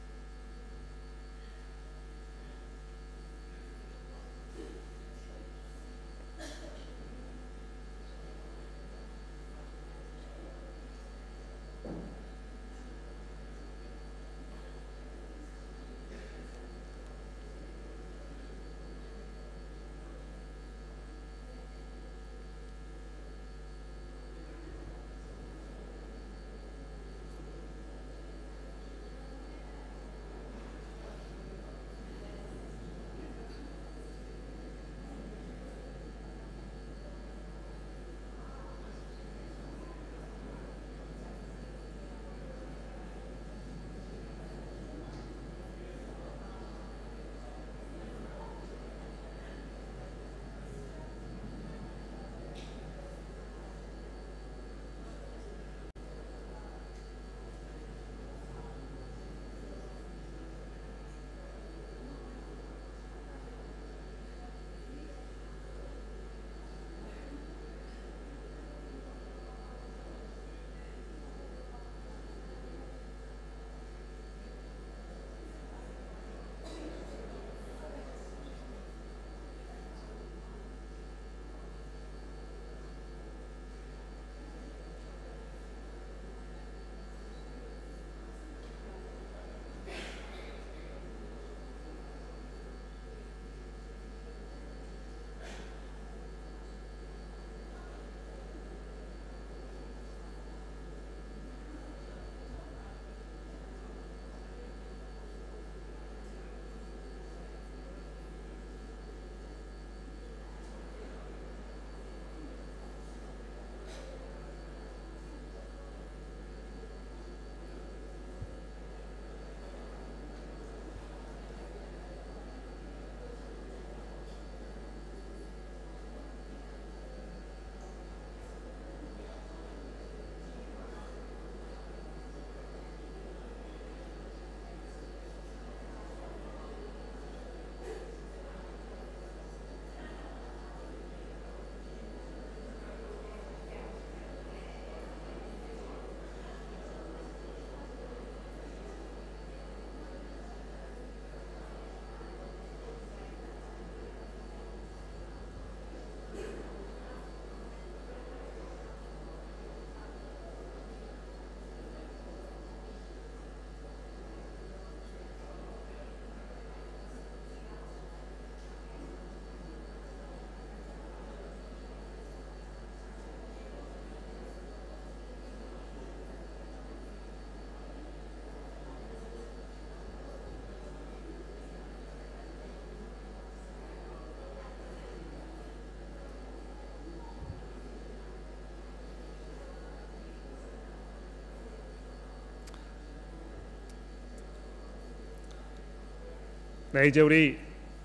네, 196.93 197.09
이제 197.09 197.21
우리 197.21 197.59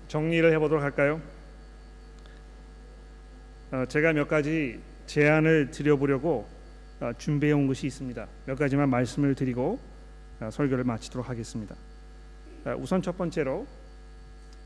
정리를 0.08 0.52
해보도록 0.54 0.82
할까요? 0.82 1.22
어, 3.70 3.84
제가 3.86 4.12
몇 4.12 4.26
가지 4.26 4.80
제안을 5.06 5.70
드려보려고 5.70 6.48
어, 7.00 7.12
준비해 7.16 7.52
온 7.52 7.68
것이 7.68 7.86
있습니다. 7.86 8.26
몇 8.44 8.58
가지만 8.58 8.90
말씀을 8.90 9.36
드리고 9.36 9.78
어, 10.40 10.50
설교를 10.50 10.82
마치도록 10.82 11.28
하겠습니다. 11.28 11.76
어, 12.64 12.74
우선 12.76 13.00
첫 13.02 13.16
번째로 13.16 13.68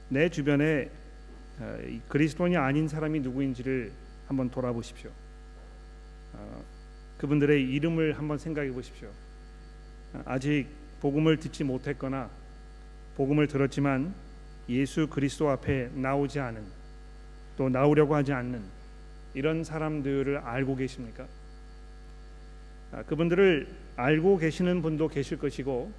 내 0.08 0.30
주변에 0.30 0.90
어, 1.60 1.78
이 1.86 2.00
그리스도인이 2.08 2.56
아닌 2.56 2.88
사람이 2.88 3.20
누구인지를 3.20 3.92
한번 4.28 4.48
돌아보십시오. 4.48 5.10
어, 6.32 6.64
그분들의 7.18 7.62
이름을 7.70 8.16
한번 8.16 8.38
생각해 8.38 8.70
보십시오. 8.72 9.10
어, 10.14 10.22
아직 10.24 10.68
복음을 11.00 11.36
듣지 11.36 11.64
못했거나 11.64 12.30
복음을 13.16 13.46
들었지만 13.46 14.14
예수 14.68 15.06
그리스도 15.08 15.48
앞에 15.50 15.90
나오지 15.94 16.38
않은 16.38 16.62
또 17.56 17.68
나오려고 17.68 18.14
하지 18.14 18.32
않는 18.32 18.60
이런 19.34 19.64
사람들을 19.64 20.38
알고 20.38 20.76
계십니까? 20.76 21.26
아, 22.92 23.02
그분들을 23.04 23.66
알고 23.96 24.38
계시는 24.38 24.82
분도 24.82 25.08
계실 25.08 25.38
것이고 25.38 25.90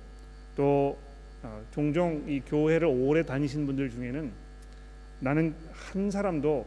또 0.55 0.97
어, 1.43 1.63
종종 1.71 2.23
이 2.27 2.41
교회를 2.41 2.87
오래 2.87 3.23
다니신 3.23 3.65
분들 3.65 3.89
중에는 3.89 4.31
나는 5.19 5.55
한 5.71 6.11
사람도 6.11 6.65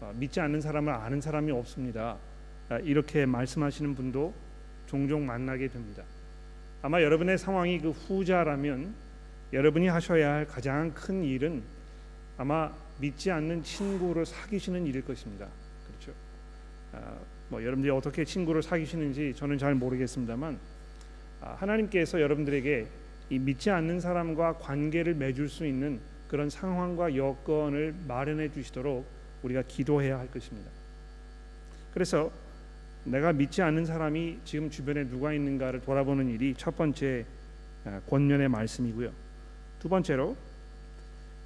어, 0.00 0.12
믿지 0.16 0.40
않는 0.40 0.60
사람을 0.60 0.92
아는 0.92 1.20
사람이 1.20 1.52
없습니다. 1.52 2.16
아, 2.68 2.78
이렇게 2.78 3.26
말씀하시는 3.26 3.94
분도 3.94 4.34
종종 4.86 5.24
만나게 5.26 5.68
됩니다. 5.68 6.02
아마 6.82 7.00
여러분의 7.00 7.38
상황이 7.38 7.78
그 7.78 7.90
후자라면 7.90 8.94
여러분이 9.54 9.86
하셔야 9.86 10.32
할 10.32 10.48
가장 10.48 10.92
큰 10.92 11.22
일은 11.22 11.62
아마 12.36 12.72
믿지 12.98 13.30
않는 13.30 13.62
친구를 13.62 14.26
사귀시는 14.26 14.84
일일 14.84 15.04
것입니다. 15.04 15.46
그렇죠? 15.86 16.12
아, 16.92 17.14
뭐 17.48 17.62
여러분들이 17.62 17.92
어떻게 17.92 18.24
친구를 18.24 18.64
사귀시는지 18.64 19.32
저는 19.36 19.58
잘 19.58 19.76
모르겠습니다만 19.76 20.58
아, 21.40 21.54
하나님께서 21.54 22.20
여러분들에게 22.20 22.86
이 23.30 23.38
믿지 23.38 23.70
않는 23.70 24.00
사람과 24.00 24.58
관계를 24.58 25.14
맺을 25.14 25.48
수 25.48 25.64
있는 25.64 26.00
그런 26.26 26.50
상황과 26.50 27.14
여건을 27.14 27.94
마련해 28.08 28.52
주시도록 28.52 29.06
우리가 29.44 29.62
기도해야 29.68 30.18
할 30.18 30.28
것입니다. 30.32 30.68
그래서 31.92 32.32
내가 33.04 33.32
믿지 33.32 33.62
않는 33.62 33.86
사람이 33.86 34.40
지금 34.44 34.68
주변에 34.68 35.06
누가 35.06 35.32
있는가를 35.32 35.82
돌아보는 35.82 36.28
일이 36.28 36.54
첫 36.56 36.76
번째 36.76 37.24
아, 37.84 38.00
권면의 38.08 38.48
말씀이고요. 38.48 39.23
두 39.84 39.90
번째로 39.90 40.34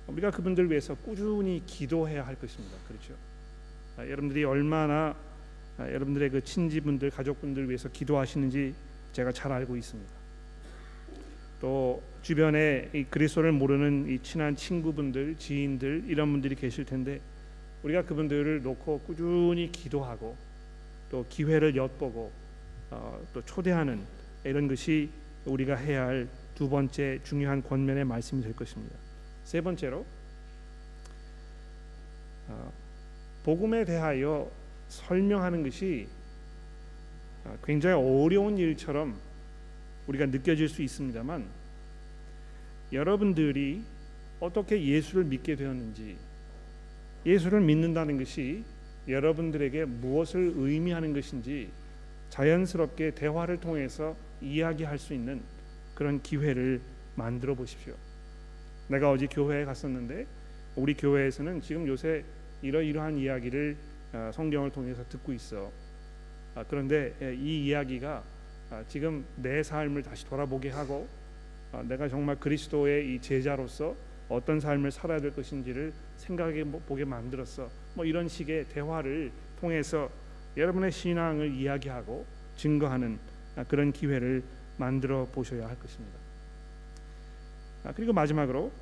우리가 0.07 0.31
그분들 0.31 0.71
위해서 0.71 0.95
꾸준히 0.95 1.61
기도해야 1.67 2.25
할 2.25 2.37
것입니다. 2.37 2.77
그렇죠? 2.87 3.15
아, 3.97 4.05
여러분들이 4.05 4.45
얼마나 4.45 5.17
아, 5.77 5.89
여러분들의 5.89 6.31
그 6.31 6.45
친지분들, 6.45 7.11
가족분들 7.11 7.67
위해서 7.67 7.89
기도하시는지 7.89 8.75
제가 9.13 9.33
잘 9.33 9.51
알고 9.51 9.77
있습니다. 9.77 10.13
또 11.61 12.01
주변에 12.23 12.91
이 12.95 13.03
그리스도를 13.11 13.51
모르는 13.51 14.09
이 14.09 14.21
친한 14.23 14.55
친구분들, 14.55 15.35
지인들 15.37 16.05
이런 16.07 16.31
분들이 16.31 16.55
계실 16.55 16.85
텐데 16.85 17.21
우리가 17.83 18.03
그분들을 18.03 18.63
놓고 18.63 19.01
꾸준히 19.01 19.73
기도하고 19.73 20.37
또 21.11 21.27
기회를 21.29 21.75
엿보고 21.75 22.31
어, 22.93 23.21
또 23.35 23.45
초대하는 23.45 23.99
이런 24.45 24.69
것이 24.69 25.11
우리가 25.45 25.75
해야 25.75 26.07
할 26.07 26.29
두 26.59 26.69
번째 26.69 27.21
중요한 27.23 27.63
권면의 27.63 28.05
말씀이 28.05 28.43
될 28.43 28.53
것입니다. 28.53 28.97
세 29.45 29.61
번째로 29.61 30.05
어, 32.49 32.73
복음에 33.45 33.85
대하여 33.85 34.51
설명하는 34.89 35.63
것이 35.63 36.09
어, 37.45 37.57
굉장히 37.63 37.95
어려운 37.95 38.59
일처럼 38.59 39.17
우리가 40.09 40.27
느껴질 40.27 40.69
수 40.69 40.83
있습니다만 40.83 41.47
여러분들이 42.93 43.85
어떻게 44.41 44.85
예수를 44.85 45.23
믿게 45.27 45.55
되었는지 45.55 46.17
예수를 47.25 47.61
믿는다는 47.61 48.19
것이 48.19 48.65
여러분들에게 49.07 49.85
무엇을 49.85 50.55
의미하는 50.57 51.13
것인지 51.13 51.71
자연스럽게 52.31 53.13
대화를 53.13 53.61
통해서 53.61 54.17
이야기할 54.41 54.99
수 54.99 55.15
있는 55.15 55.41
그런 55.99 56.23
기회를 56.23 56.81
만들어 57.17 57.57
보십시오. 57.57 57.93
내가 58.87 59.11
어제 59.11 59.27
교회에 59.27 59.65
갔었는데 59.65 60.29
우리 60.77 60.95
교회에서는 60.95 61.61
지금 61.61 61.89
요새 61.89 62.23
이러이러한 62.63 63.19
이야기를 63.19 63.77
어, 64.13 64.31
성경을 64.33 64.71
통해서 64.71 65.03
듣고 65.09 65.33
있어. 65.33 65.73
아, 66.55 66.65
그런데 66.71 67.17
예, 67.21 67.35
이 67.35 67.67
이야기가 67.67 68.23
아, 68.71 68.85
지금 68.87 69.25
내 69.35 69.61
삶을 69.61 70.05
다시 70.05 70.25
돌아보게 70.27 70.71
하고 70.71 71.09
아, 71.73 71.83
내가 71.83 72.09
정말 72.09 72.37
그리스도의 72.37 73.17
이 73.17 73.21
제자로서 73.21 73.97
어떤 74.29 74.61
삶을 74.61 74.93
살아야 74.93 75.21
될 75.21 75.33
것인지를 75.33 75.93
생각해 76.19 76.63
보게 76.63 77.05
만들었어. 77.05 77.69
뭐 77.95 78.05
이런 78.05 78.29
식의 78.29 78.67
대화를 78.69 79.33
통해서 79.61 80.09
여러분의 80.57 80.93
신앙을 80.93 81.53
이야기하고 81.55 82.25
증거하는 82.57 83.19
그런 83.67 83.91
기회를 83.91 84.45
만들어 84.79 85.27
보셔야 85.27 85.69
할 85.69 85.79
것입니다. 85.79 86.19
그리고 87.95 88.13
마지막으로 88.13 88.73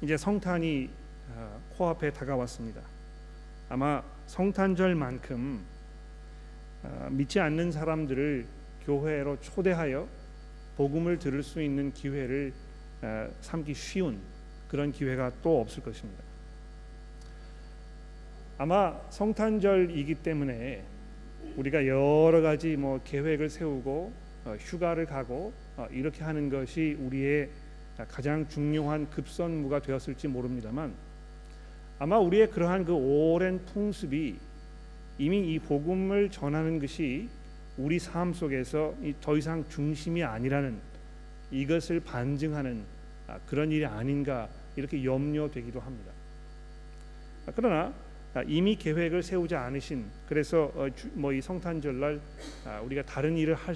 이제 0.00 0.16
성탄이 0.16 0.90
코앞에 1.76 2.12
다가왔습니다. 2.12 2.80
아마 3.68 4.02
성탄절만큼 4.26 5.64
믿지 7.10 7.40
않는 7.40 7.72
사람들을 7.72 8.46
교회로 8.84 9.40
초대하여 9.40 10.06
복음을 10.76 11.18
들을 11.18 11.42
수 11.42 11.62
있는 11.62 11.92
기회를 11.92 12.52
삼기 13.40 13.74
쉬운 13.74 14.20
그런 14.68 14.92
기회가 14.92 15.32
또 15.42 15.60
없을 15.60 15.82
것입니다. 15.82 16.22
아마 18.58 19.00
성탄절이기 19.10 20.16
때문에 20.16 20.84
우리가 21.56 21.86
여러 21.86 22.40
가지 22.40 22.76
뭐 22.76 23.00
계획을 23.04 23.50
세우고 23.50 24.12
어, 24.12 24.23
휴가를 24.52 25.06
가고 25.06 25.52
어, 25.76 25.86
이렇게 25.90 26.22
하는 26.22 26.50
것이 26.50 26.96
우리의 27.00 27.50
가장 28.08 28.48
중요한 28.48 29.08
급선무가 29.10 29.80
되었을지 29.80 30.28
모릅니다만 30.28 30.94
아마 31.98 32.18
우리의 32.18 32.50
그러한 32.50 32.84
그 32.84 32.92
오랜 32.92 33.64
풍습이 33.66 34.36
이미 35.18 35.52
이 35.52 35.58
복음을 35.60 36.30
전하는 36.30 36.80
것이 36.80 37.28
우리 37.78 37.98
삶 37.98 38.32
속에서 38.32 38.94
더 39.20 39.36
이상 39.36 39.64
중심이 39.68 40.22
아니라는 40.22 40.78
이것을 41.50 42.00
반증하는 42.00 42.84
아, 43.26 43.38
그런 43.46 43.70
일이 43.70 43.86
아닌가 43.86 44.48
이렇게 44.76 45.04
염려되기도 45.04 45.80
합니다. 45.80 46.12
아, 47.46 47.52
그러나 47.54 47.86
아, 47.86 47.92
이미 48.46 48.76
계획을 48.76 49.22
세우지 49.22 49.54
않으신 49.54 50.04
그래서 50.28 50.72
어, 50.74 50.88
뭐이 51.14 51.40
성탄절날 51.40 52.20
우리가 52.84 53.02
다른 53.02 53.36
일을 53.36 53.54
할, 53.54 53.74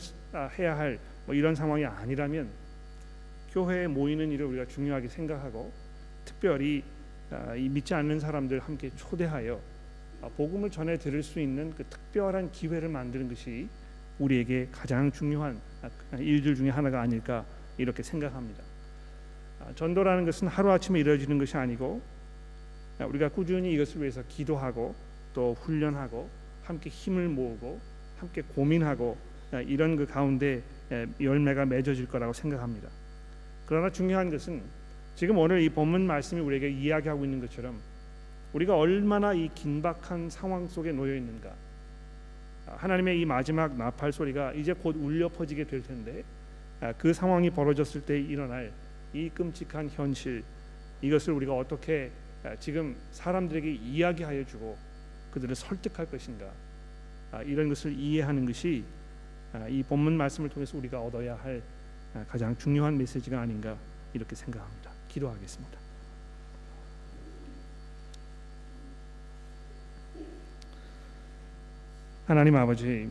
해야 0.58 0.76
할 0.76 0.98
뭐 1.28 1.34
이런 1.34 1.54
상황이 1.54 1.84
아니라면 1.84 2.48
교회에 3.52 3.86
모이는 3.86 4.32
일을 4.32 4.46
우리가 4.46 4.64
중요하게 4.66 5.08
생각하고 5.08 5.70
특별히 6.24 6.82
이 7.54 7.68
믿지 7.68 7.92
않는 7.92 8.18
사람들 8.18 8.60
함께 8.60 8.90
초대하여 8.96 9.60
복음을 10.38 10.70
전해 10.70 10.96
들을 10.96 11.22
수 11.22 11.38
있는 11.38 11.74
그 11.74 11.84
특별한 11.84 12.50
기회를 12.52 12.88
만드는 12.88 13.28
것이 13.28 13.68
우리에게 14.18 14.68
가장 14.72 15.12
중요한 15.12 15.60
일들 16.18 16.56
중에 16.56 16.70
하나가 16.70 17.02
아닐까 17.02 17.44
이렇게 17.76 18.02
생각합니다. 18.02 18.64
전도라는 19.74 20.24
것은 20.24 20.48
하루 20.48 20.72
아침에 20.72 20.98
이루어지는 21.00 21.36
것이 21.36 21.58
아니고 21.58 22.00
우리가 23.06 23.28
꾸준히 23.28 23.72
이것을 23.74 24.00
위해서 24.00 24.22
기도하고 24.28 24.94
또 25.34 25.54
훈련하고 25.60 26.28
함께 26.64 26.90
힘을 26.90 27.28
모으고 27.28 27.80
함께 28.18 28.42
고민하고 28.42 29.16
이런 29.66 29.96
그 29.96 30.06
가운데 30.06 30.62
열매가 31.20 31.66
맺어질 31.66 32.08
거라고 32.08 32.32
생각합니다. 32.32 32.88
그러나 33.66 33.90
중요한 33.90 34.30
것은 34.30 34.62
지금 35.14 35.38
오늘 35.38 35.60
이 35.62 35.68
본문 35.68 36.06
말씀이 36.06 36.40
우리에게 36.40 36.70
이야기하고 36.70 37.24
있는 37.24 37.40
것처럼 37.40 37.78
우리가 38.52 38.76
얼마나 38.76 39.32
이 39.34 39.48
긴박한 39.54 40.30
상황 40.30 40.66
속에 40.66 40.92
놓여 40.92 41.14
있는가. 41.14 41.52
하나님의 42.66 43.20
이 43.20 43.24
마지막 43.24 43.76
나팔 43.76 44.12
소리가 44.12 44.52
이제 44.52 44.72
곧 44.72 44.96
울려 44.96 45.28
퍼지게 45.28 45.64
될 45.64 45.82
텐데 45.82 46.24
그 46.98 47.12
상황이 47.12 47.50
벌어졌을 47.50 48.02
때 48.02 48.20
일어날 48.20 48.72
이 49.12 49.30
끔찍한 49.30 49.88
현실 49.90 50.42
이것을 51.00 51.32
우리가 51.32 51.54
어떻게 51.54 52.10
지금 52.60 52.96
사람들에게 53.12 53.72
이야기하여 53.72 54.44
주고 54.46 54.76
그들을 55.32 55.54
설득할 55.54 56.06
것인가 56.06 56.50
이런 57.44 57.68
것을 57.68 57.92
이해하는 57.92 58.46
것이 58.46 58.84
이 59.68 59.82
본문 59.82 60.16
말씀을 60.16 60.48
통해서 60.48 60.78
우리가 60.78 61.00
얻어야 61.00 61.36
할 61.36 61.62
가장 62.28 62.56
중요한 62.56 62.96
메시지가 62.96 63.40
아닌가 63.40 63.76
이렇게 64.12 64.34
생각합니다. 64.34 64.90
기도하겠습니다. 65.08 65.78
하나님 72.26 72.56
아버지 72.56 73.10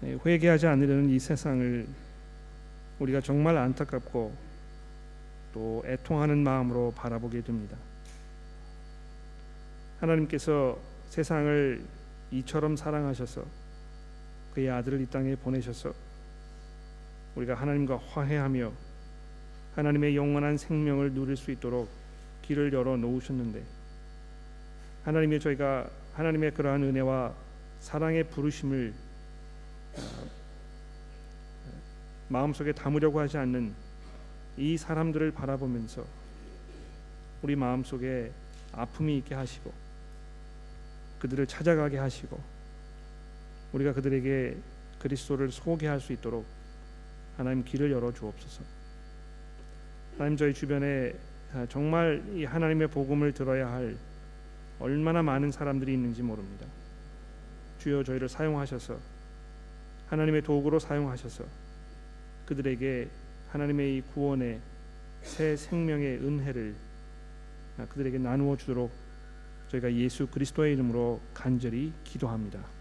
네, 0.00 0.16
회개하지 0.24 0.66
않으려는 0.66 1.10
이 1.10 1.18
세상을 1.18 1.86
우리가 2.98 3.20
정말 3.20 3.56
안타깝고 3.56 4.47
또 5.52 5.82
애통하는 5.86 6.38
마음으로 6.38 6.92
바라보게 6.96 7.42
됩니다. 7.42 7.76
하나님께서 10.00 10.78
세상을 11.08 11.84
이처럼 12.30 12.76
사랑하셔서 12.76 13.44
그의 14.54 14.70
아들을 14.70 15.00
이 15.00 15.06
땅에 15.06 15.34
보내셔서 15.36 15.92
우리가 17.36 17.54
하나님과 17.54 17.98
화해하며 17.98 18.72
하나님의 19.76 20.16
영원한 20.16 20.56
생명을 20.56 21.14
누릴 21.14 21.36
수 21.36 21.50
있도록 21.50 21.88
길을 22.42 22.72
열어 22.72 22.96
놓으셨는데 22.96 23.62
하나님의 25.04 25.40
저희가 25.40 25.88
하나님의 26.14 26.52
그러한 26.52 26.82
은혜와 26.82 27.32
사랑의 27.80 28.24
부르심을 28.24 28.92
마음속에 32.28 32.72
담으려고 32.72 33.20
하지 33.20 33.38
않는 33.38 33.72
이 34.58 34.76
사람들을 34.76 35.30
바라보면서 35.30 36.04
우리 37.42 37.54
마음속에 37.54 38.32
아픔이 38.72 39.18
있게 39.18 39.34
하시고 39.34 39.72
그들을 41.20 41.46
찾아가게 41.46 41.96
하시고 41.98 42.38
우리가 43.72 43.92
그들에게 43.92 44.56
그리스도를 44.98 45.52
소개할 45.52 46.00
수 46.00 46.12
있도록 46.12 46.44
하나님 47.36 47.64
길을 47.64 47.92
열어 47.92 48.12
주옵소서. 48.12 48.62
하나님 50.14 50.36
저희 50.36 50.52
주변에 50.52 51.14
정말 51.68 52.22
이 52.34 52.44
하나님의 52.44 52.88
복음을 52.88 53.32
들어야 53.32 53.70
할 53.70 53.96
얼마나 54.80 55.22
많은 55.22 55.52
사람들이 55.52 55.92
있는지 55.92 56.22
모릅니다. 56.22 56.66
주여 57.78 58.02
저희를 58.02 58.28
사용하셔서 58.28 58.98
하나님의 60.08 60.42
도구로 60.42 60.80
사용하셔서 60.80 61.44
그들에게 62.46 63.08
하나님의 63.50 63.96
이 63.96 64.00
구원의 64.02 64.60
새 65.22 65.56
생명의 65.56 66.18
은혜를 66.18 66.74
그들에게 67.88 68.18
나누어 68.18 68.56
주도록 68.56 68.90
저희가 69.68 69.92
예수 69.94 70.26
그리스도의 70.26 70.74
이름으로 70.74 71.20
간절히 71.34 71.92
기도합니다. 72.04 72.77